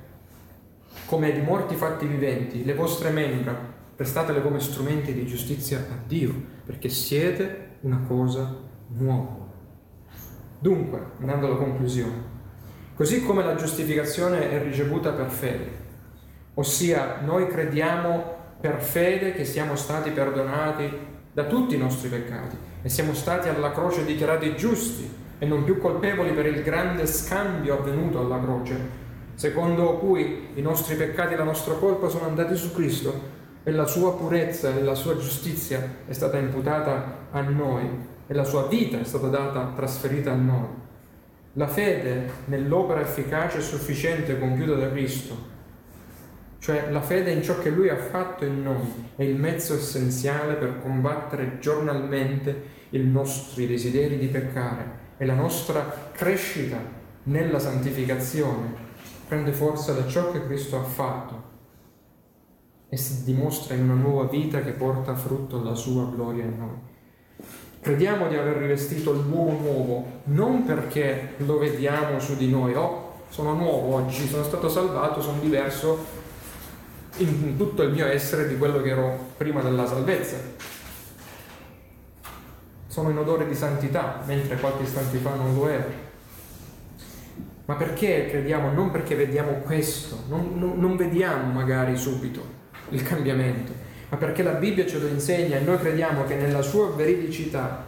come 1.07 1.33
di 1.33 1.41
morti 1.41 1.75
fatti 1.75 2.07
viventi, 2.07 2.65
le 2.65 2.75
vostre 2.75 3.11
membra 3.11 3.77
prestatele 3.97 4.43
come 4.43 4.61
strumenti 4.61 5.13
di 5.13 5.27
giustizia 5.27 5.79
a 5.79 5.99
Dio, 6.07 6.35
perché 6.65 6.89
siete 6.89 7.79
una 7.81 8.05
cosa 8.07 8.57
nuova. 8.89 9.47
Dunque, 10.59 11.13
andando 11.19 11.47
alla 11.47 11.57
conclusione, 11.57 12.37
così 12.99 13.23
come 13.23 13.45
la 13.45 13.55
giustificazione 13.55 14.51
è 14.51 14.61
ricevuta 14.61 15.13
per 15.13 15.29
fede, 15.29 15.71
ossia 16.55 17.19
noi 17.25 17.47
crediamo 17.47 18.35
per 18.61 18.83
fede 18.83 19.35
che 19.35 19.45
siamo 19.45 19.77
stati 19.77 20.11
perdonati 20.11 20.91
da 21.33 21.45
tutti 21.45 21.77
i 21.77 21.79
nostri 21.79 22.09
peccati 22.09 22.57
e 22.83 22.89
siamo 22.89 23.15
stati 23.15 23.49
alla 23.49 23.71
croce 23.71 24.05
dichiarati 24.05 24.57
giusti 24.57 25.09
e 25.39 25.47
non 25.47 25.63
più 25.63 25.79
colpevoli 25.79 26.33
per 26.33 26.47
il 26.47 26.61
grande 26.65 27.07
scambio 27.07 27.79
avvenuto 27.79 28.19
alla 28.19 28.41
croce, 28.41 28.77
secondo 29.37 29.99
cui 29.99 30.49
i 30.55 30.61
nostri 30.61 30.97
peccati 30.97 31.35
e 31.35 31.37
la 31.37 31.45
nostra 31.45 31.75
colpa 31.75 32.09
sono 32.09 32.27
andati 32.27 32.57
su 32.57 32.73
Cristo 32.73 33.37
e 33.63 33.71
la 33.71 33.87
sua 33.87 34.17
purezza 34.17 34.75
e 34.75 34.83
la 34.83 34.97
sua 34.97 35.17
giustizia 35.17 35.99
è 36.05 36.13
stata 36.13 36.37
imputata 36.37 37.29
a 37.31 37.43
noi 37.43 37.89
e 38.27 38.35
la 38.35 38.43
sua 38.43 38.67
vita 38.67 38.99
è 38.99 39.05
stata 39.05 39.29
data, 39.29 39.73
trasferita 39.77 40.33
a 40.33 40.35
noi. 40.35 40.87
La 41.59 41.67
fede 41.67 42.31
nell'opera 42.45 43.01
efficace 43.01 43.59
e 43.59 43.63
sufficiente 43.63 44.39
compiuta 44.39 44.75
da 44.75 44.91
Cristo, 44.91 45.37
cioè 46.61 46.89
la 46.93 47.01
fede 47.01 47.33
in 47.33 47.43
ciò 47.43 47.59
che 47.59 47.71
Lui 47.71 47.89
ha 47.89 47.97
fatto 47.97 48.45
in 48.45 48.63
noi, 48.63 49.11
è 49.17 49.25
il 49.25 49.35
mezzo 49.35 49.75
essenziale 49.75 50.55
per 50.55 50.81
combattere 50.81 51.59
giornalmente 51.59 52.63
i 52.91 53.01
nostri 53.01 53.67
desideri 53.67 54.19
di 54.19 54.29
peccare 54.29 55.17
e 55.17 55.27
la 55.27 55.35
nostra 55.35 56.11
crescita 56.13 56.79
nella 57.25 57.59
santificazione 57.59 58.73
prende 59.27 59.51
forza 59.51 59.93
da 59.95 60.07
ciò 60.07 60.31
che 60.31 60.47
Cristo 60.47 60.79
ha 60.79 60.85
fatto 60.85 61.43
e 62.89 62.97
si 62.97 63.25
dimostra 63.25 63.75
in 63.75 63.83
una 63.83 64.01
nuova 64.01 64.29
vita 64.29 64.61
che 64.61 64.71
porta 64.71 65.17
frutto 65.17 65.59
alla 65.59 65.75
sua 65.75 66.09
gloria 66.09 66.45
in 66.45 66.57
noi. 66.57 66.88
Crediamo 67.89 68.29
di 68.29 68.37
aver 68.37 68.59
rivestito 68.59 69.13
l'uomo 69.13 69.59
nuovo 69.63 70.21
non 70.25 70.67
perché 70.67 71.37
lo 71.39 71.57
vediamo 71.57 72.21
su 72.21 72.37
di 72.37 72.51
noi, 72.51 72.75
oh, 72.75 73.23
sono 73.31 73.55
nuovo 73.55 73.95
oggi, 73.95 74.29
sono 74.29 74.45
stato 74.45 74.69
salvato, 74.69 75.23
sono 75.23 75.41
diverso 75.41 76.05
in 77.17 77.57
tutto 77.57 77.81
il 77.85 77.93
mio 77.93 78.05
essere 78.05 78.47
di 78.47 78.59
quello 78.59 78.83
che 78.83 78.91
ero 78.91 79.31
prima 79.39 79.63
della 79.63 79.87
salvezza 79.87 80.37
sono 82.89 83.09
in 83.09 83.17
odore 83.17 83.49
di 83.49 83.55
santità, 83.55 84.21
mentre 84.27 84.57
qualche 84.57 84.83
istante 84.83 85.17
fa 85.17 85.35
non 85.35 85.55
lo 85.55 85.67
era. 85.67 85.87
Ma 87.65 87.75
perché 87.75 88.27
crediamo? 88.29 88.71
Non 88.71 88.91
perché 88.91 89.15
vediamo 89.15 89.53
questo, 89.65 90.25
non, 90.29 90.59
non, 90.59 90.79
non 90.79 90.95
vediamo 90.95 91.51
magari 91.51 91.97
subito 91.97 92.43
il 92.91 93.03
cambiamento, 93.03 93.73
ma 94.09 94.17
perché 94.17 94.43
la 94.43 94.53
Bibbia 94.53 94.87
ce 94.87 94.99
lo 94.99 95.07
insegna 95.07 95.57
e 95.57 95.61
noi 95.61 95.79
crediamo 95.79 96.25
che 96.25 96.37
nella 96.37 96.63
sua 96.63 96.91
veridicità, 96.91 97.85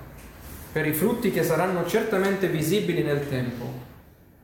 per 0.73 0.87
i 0.87 0.93
frutti 0.93 1.31
che 1.31 1.43
saranno 1.43 1.87
certamente 1.87 2.49
visibili 2.49 3.03
nel 3.03 3.29
tempo, 3.29 3.89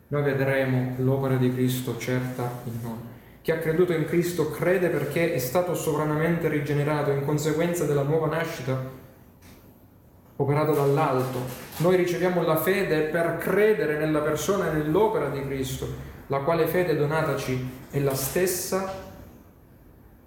noi 0.08 0.22
vedremo 0.22 0.94
l'opera 0.98 1.36
di 1.36 1.52
Cristo 1.52 1.98
certa 1.98 2.60
in 2.64 2.78
noi. 2.82 3.14
Chi 3.42 3.50
ha 3.50 3.58
creduto 3.58 3.92
in 3.92 4.06
Cristo 4.06 4.50
crede 4.50 4.88
perché 4.88 5.32
è 5.32 5.38
stato 5.38 5.74
sovranamente 5.74 6.48
rigenerato 6.48 7.10
in 7.10 7.24
conseguenza 7.24 7.84
della 7.84 8.02
nuova 8.02 8.26
nascita 8.26 9.04
operato 10.36 10.72
dall'alto. 10.72 11.40
Noi 11.78 11.96
riceviamo 11.96 12.42
la 12.42 12.56
fede 12.56 13.02
per 13.02 13.38
credere 13.38 13.98
nella 13.98 14.20
persona 14.20 14.70
e 14.70 14.76
nell'opera 14.76 15.28
di 15.28 15.42
Cristo, 15.44 15.88
la 16.26 16.40
quale 16.40 16.66
fede 16.66 16.96
donataci 16.96 17.70
è 17.90 18.00
la 18.00 18.14
stessa 18.14 19.05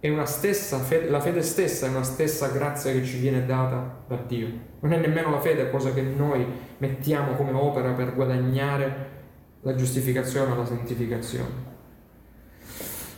è 0.02 0.08
una 0.08 0.26
stessa 0.26 0.78
fede, 0.78 1.10
la 1.10 1.20
fede 1.20 1.42
stessa 1.42 1.86
è 1.86 1.90
una 1.90 2.04
stessa 2.04 2.48
grazia 2.48 2.92
che 2.94 3.04
ci 3.04 3.18
viene 3.18 3.46
data 3.46 4.04
da 4.08 4.16
Dio. 4.16 4.48
Non 4.80 4.94
è 4.94 4.98
nemmeno 4.98 5.32
la 5.32 5.42
fede 5.42 5.70
cosa 5.70 5.92
che 5.94 6.02
noi 6.02 6.46
mettiamo 6.78 7.34
come 7.34 7.52
opera 7.52 7.92
per 7.92 8.16
guadagnare 8.16 9.18
la 9.62 9.76
giustificazione 9.76 10.54
o 10.54 10.56
la 10.56 10.66
santificazione. 10.66 11.68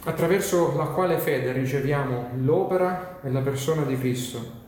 Attraverso 0.04 0.76
la 0.76 0.86
quale 0.86 1.20
fede 1.20 1.52
riceviamo 1.52 2.32
l'opera 2.38 3.20
e 3.22 3.30
la 3.30 3.42
persona 3.42 3.84
di 3.84 3.96
Cristo 4.00 4.60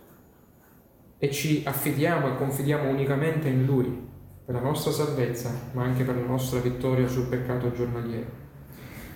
e 1.17 1.31
ci 1.31 1.63
affidiamo 1.65 2.27
e 2.27 2.35
confidiamo 2.35 2.89
unicamente 2.89 3.47
in 3.47 3.65
Lui 3.65 4.11
per 4.45 4.53
la 4.53 4.61
nostra 4.61 4.91
salvezza, 4.91 5.49
ma 5.71 5.83
anche 5.83 6.03
per 6.03 6.15
la 6.15 6.27
nostra 6.27 6.59
vittoria 6.59 7.07
sul 7.07 7.25
peccato 7.25 7.71
giornaliero. 7.71 8.41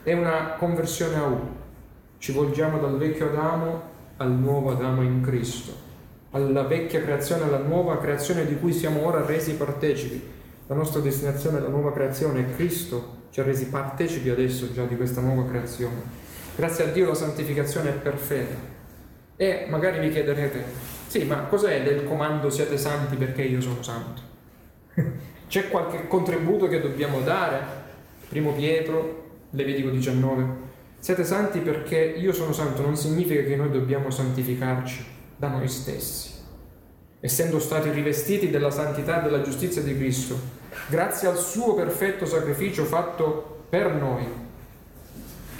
È 0.02 0.14
una 0.14 0.56
conversione 0.58 1.16
a 1.16 1.26
U, 1.26 1.57
ci 2.18 2.32
volgiamo 2.32 2.80
dal 2.80 2.98
vecchio 2.98 3.28
Adamo 3.28 3.96
al 4.18 4.32
nuovo 4.32 4.72
Adamo 4.72 5.04
in 5.04 5.22
Cristo, 5.22 5.72
alla 6.32 6.64
vecchia 6.64 7.02
creazione, 7.02 7.44
alla 7.44 7.60
nuova 7.60 8.00
creazione 8.00 8.46
di 8.46 8.58
cui 8.58 8.74
siamo 8.74 9.06
ora 9.06 9.26
resi 9.26 9.54
partecipi. 9.54 10.36
La 10.68 10.76
nostra 10.76 11.00
destinazione 11.00 11.60
è 11.60 11.62
la 11.62 11.70
nuova 11.70 11.94
creazione 11.94 12.40
e 12.40 12.56
Cristo 12.56 13.16
ci 13.30 13.40
ha 13.40 13.44
resi 13.44 13.68
partecipi 13.68 14.30
adesso 14.30 14.74
già 14.74 14.84
di 14.86 14.96
questa 14.96 15.22
nuova 15.22 15.48
creazione. 15.48 16.26
Grazie 16.56 16.86
a 16.86 16.88
Dio 16.88 17.08
la 17.08 17.14
santificazione 17.14 17.90
è 17.90 17.94
per 17.94 18.18
fede. 18.18 18.76
E 19.36 19.68
magari 19.70 20.00
vi 20.00 20.10
chiederete, 20.10 20.64
sì, 21.06 21.24
ma 21.24 21.44
cos'è 21.44 21.84
del 21.84 22.04
comando 22.04 22.50
siate 22.50 22.78
santi 22.78 23.16
perché 23.16 23.44
io 23.44 23.62
sono 23.62 23.84
santo? 23.84 24.22
C'è 25.48 25.70
qualche 25.70 26.08
contributo 26.08 26.68
che 26.68 26.82
dobbiamo 26.82 27.22
dare? 27.22 27.86
Primo 28.28 28.52
Pietro, 28.54 29.26
Levitico 29.52 29.90
19, 29.90 30.67
siete 31.08 31.24
santi 31.24 31.60
perché 31.60 31.96
io 31.96 32.34
sono 32.34 32.52
santo 32.52 32.82
non 32.82 32.98
significa 32.98 33.42
che 33.42 33.56
noi 33.56 33.72
dobbiamo 33.72 34.10
santificarci 34.10 35.06
da 35.38 35.48
noi 35.48 35.70
stessi. 35.70 36.32
Essendo 37.22 37.60
stati 37.60 37.90
rivestiti 37.92 38.50
della 38.50 38.72
santità 38.72 39.22
e 39.22 39.24
della 39.24 39.42
giustizia 39.42 39.82
di 39.82 39.96
Cristo, 39.96 40.38
grazie 40.90 41.30
al 41.30 41.38
suo 41.38 41.76
perfetto 41.76 42.26
sacrificio 42.26 42.84
fatto 42.84 43.64
per 43.70 43.94
noi 43.94 44.26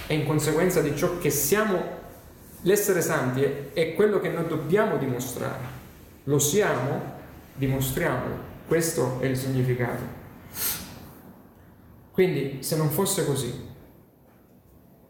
e 0.06 0.14
in 0.14 0.26
conseguenza 0.26 0.82
di 0.82 0.94
ciò 0.94 1.16
che 1.16 1.30
siamo, 1.30 1.82
l'essere 2.60 3.00
santi 3.00 3.42
è 3.72 3.94
quello 3.94 4.20
che 4.20 4.28
noi 4.28 4.48
dobbiamo 4.48 4.98
dimostrare. 4.98 5.64
Lo 6.24 6.38
siamo, 6.38 7.14
dimostriamolo. 7.54 8.36
Questo 8.66 9.18
è 9.20 9.24
il 9.24 9.36
significato. 9.38 10.02
Quindi, 12.12 12.58
se 12.60 12.76
non 12.76 12.90
fosse 12.90 13.24
così, 13.24 13.67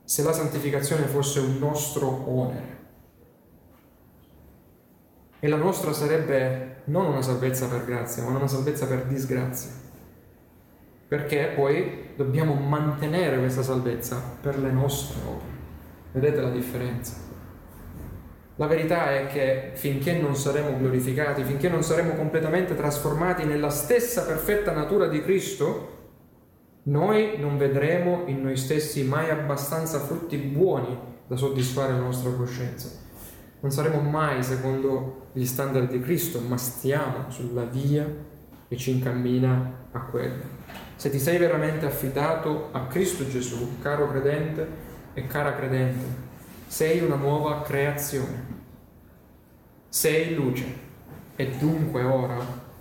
se 0.09 0.23
la 0.23 0.33
santificazione 0.33 1.05
fosse 1.05 1.39
un 1.39 1.59
nostro 1.59 2.31
onere. 2.31 2.77
E 5.39 5.49
la 5.49 5.59
nostra 5.59 5.93
sarebbe 5.93 6.81
non 6.85 7.05
una 7.05 7.21
salvezza 7.21 7.67
per 7.67 7.85
grazia, 7.85 8.23
ma 8.23 8.35
una 8.35 8.47
salvezza 8.47 8.87
per 8.87 9.05
disgrazia. 9.05 9.71
Perché 11.09 11.53
poi 11.55 12.15
dobbiamo 12.17 12.55
mantenere 12.55 13.39
questa 13.39 13.63
salvezza 13.63 14.19
per 14.41 14.59
le 14.59 14.71
nostre 14.71 15.21
opere. 15.27 15.57
Vedete 16.13 16.41
la 16.41 16.51
differenza? 16.53 17.13
La 18.57 18.67
verità 18.67 19.15
è 19.15 19.27
che 19.27 19.73
finché 19.75 20.15
non 20.15 20.35
saremo 20.37 20.79
glorificati, 20.79 21.45
finché 21.45 21.69
non 21.69 21.83
saremo 21.83 22.15
completamente 22.15 22.75
trasformati 22.75 23.45
nella 23.45 23.69
stessa 23.69 24.25
perfetta 24.25 24.73
natura 24.73 25.07
di 25.07 25.21
Cristo, 25.21 25.98
noi 26.89 27.37
non 27.39 27.59
vedremo 27.59 28.23
in 28.27 28.41
noi 28.41 28.57
stessi 28.57 29.05
mai 29.05 29.29
abbastanza 29.29 30.01
frutti 30.01 30.37
buoni 30.39 30.97
da 31.27 31.37
soddisfare 31.37 31.93
la 31.93 31.99
nostra 31.99 32.31
coscienza. 32.31 32.89
Non 33.61 33.71
saremo 33.71 34.01
mai 34.01 34.43
secondo 34.43 35.27
gli 35.33 35.45
standard 35.45 35.91
di 35.91 36.01
Cristo, 36.01 36.41
ma 36.41 36.57
stiamo 36.57 37.29
sulla 37.29 37.65
via 37.65 38.07
che 38.67 38.77
ci 38.77 38.93
incammina 38.93 39.89
a 39.93 40.01
quello. 40.01 40.57
Se 40.97 41.11
ti 41.11 41.19
sei 41.19 41.37
veramente 41.37 41.85
affidato 41.85 42.69
a 42.73 42.87
Cristo 42.87 43.29
Gesù, 43.29 43.79
caro 43.83 44.09
credente 44.09 44.67
e 45.13 45.27
cara 45.27 45.55
credente, 45.55 46.07
sei 46.69 47.01
una 47.01 47.17
nuova 47.17 47.61
creazione. 47.63 48.57
Sei 49.91 50.35
luce 50.35 50.65
e 51.37 51.51
dunque 51.59 52.03
ora, 52.03 52.39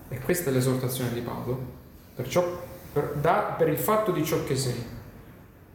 e 0.08 0.20
questa 0.20 0.50
è 0.50 0.54
l'esortazione 0.54 1.12
di 1.14 1.22
Paolo, 1.22 1.60
perciò 2.16 2.67
per, 2.98 3.14
da, 3.22 3.56
per 3.56 3.70
il 3.70 3.78
fatto 3.78 4.12
di 4.12 4.26
ciò 4.26 4.44
che 4.44 4.56
sei. 4.56 4.96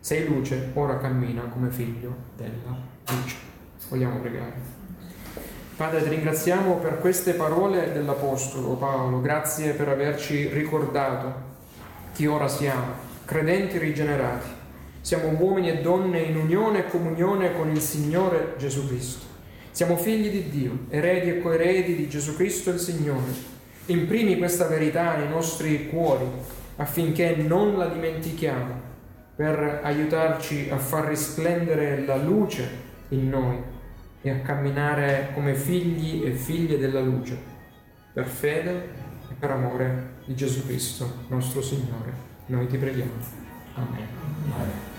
Sei 0.00 0.26
luce, 0.26 0.70
ora 0.74 0.98
cammina 0.98 1.42
come 1.42 1.70
figlio 1.70 2.14
della 2.36 2.76
luce. 3.08 3.36
Vogliamo 3.88 4.18
pregare. 4.18 4.80
Padre, 5.76 6.02
ti 6.02 6.08
ringraziamo 6.08 6.76
per 6.76 6.98
queste 6.98 7.34
parole 7.34 7.92
dell'Apostolo 7.92 8.74
Paolo, 8.74 9.20
grazie 9.20 9.72
per 9.72 9.88
averci 9.88 10.48
ricordato 10.48 11.50
chi 12.12 12.26
ora 12.26 12.48
siamo, 12.48 12.94
credenti 13.24 13.78
rigenerati. 13.78 14.48
Siamo 15.00 15.28
uomini 15.38 15.70
e 15.70 15.80
donne 15.80 16.20
in 16.20 16.36
unione 16.36 16.80
e 16.80 16.88
comunione 16.88 17.54
con 17.54 17.70
il 17.70 17.80
Signore 17.80 18.54
Gesù 18.58 18.86
Cristo. 18.88 19.26
Siamo 19.70 19.96
figli 19.96 20.30
di 20.30 20.50
Dio, 20.50 20.78
eredi 20.88 21.30
e 21.30 21.40
coeredi 21.40 21.94
di 21.94 22.08
Gesù 22.08 22.34
Cristo 22.34 22.70
il 22.70 22.78
Signore. 22.78 23.50
Imprimi 23.86 24.38
questa 24.38 24.66
verità 24.66 25.16
nei 25.16 25.28
nostri 25.28 25.88
cuori 25.88 26.26
affinché 26.76 27.36
non 27.36 27.76
la 27.76 27.88
dimentichiamo, 27.88 28.90
per 29.34 29.80
aiutarci 29.82 30.68
a 30.70 30.76
far 30.76 31.06
risplendere 31.06 32.04
la 32.04 32.16
luce 32.16 32.68
in 33.08 33.28
noi 33.28 33.58
e 34.20 34.30
a 34.30 34.40
camminare 34.40 35.30
come 35.34 35.54
figli 35.54 36.24
e 36.24 36.32
figlie 36.32 36.78
della 36.78 37.00
luce, 37.00 37.38
per 38.12 38.26
fede 38.26 38.70
e 39.30 39.34
per 39.38 39.50
amore 39.50 40.10
di 40.26 40.34
Gesù 40.34 40.64
Cristo, 40.66 41.24
nostro 41.28 41.62
Signore. 41.62 42.12
Noi 42.46 42.66
ti 42.66 42.76
preghiamo. 42.76 43.10
Amen. 43.74 44.91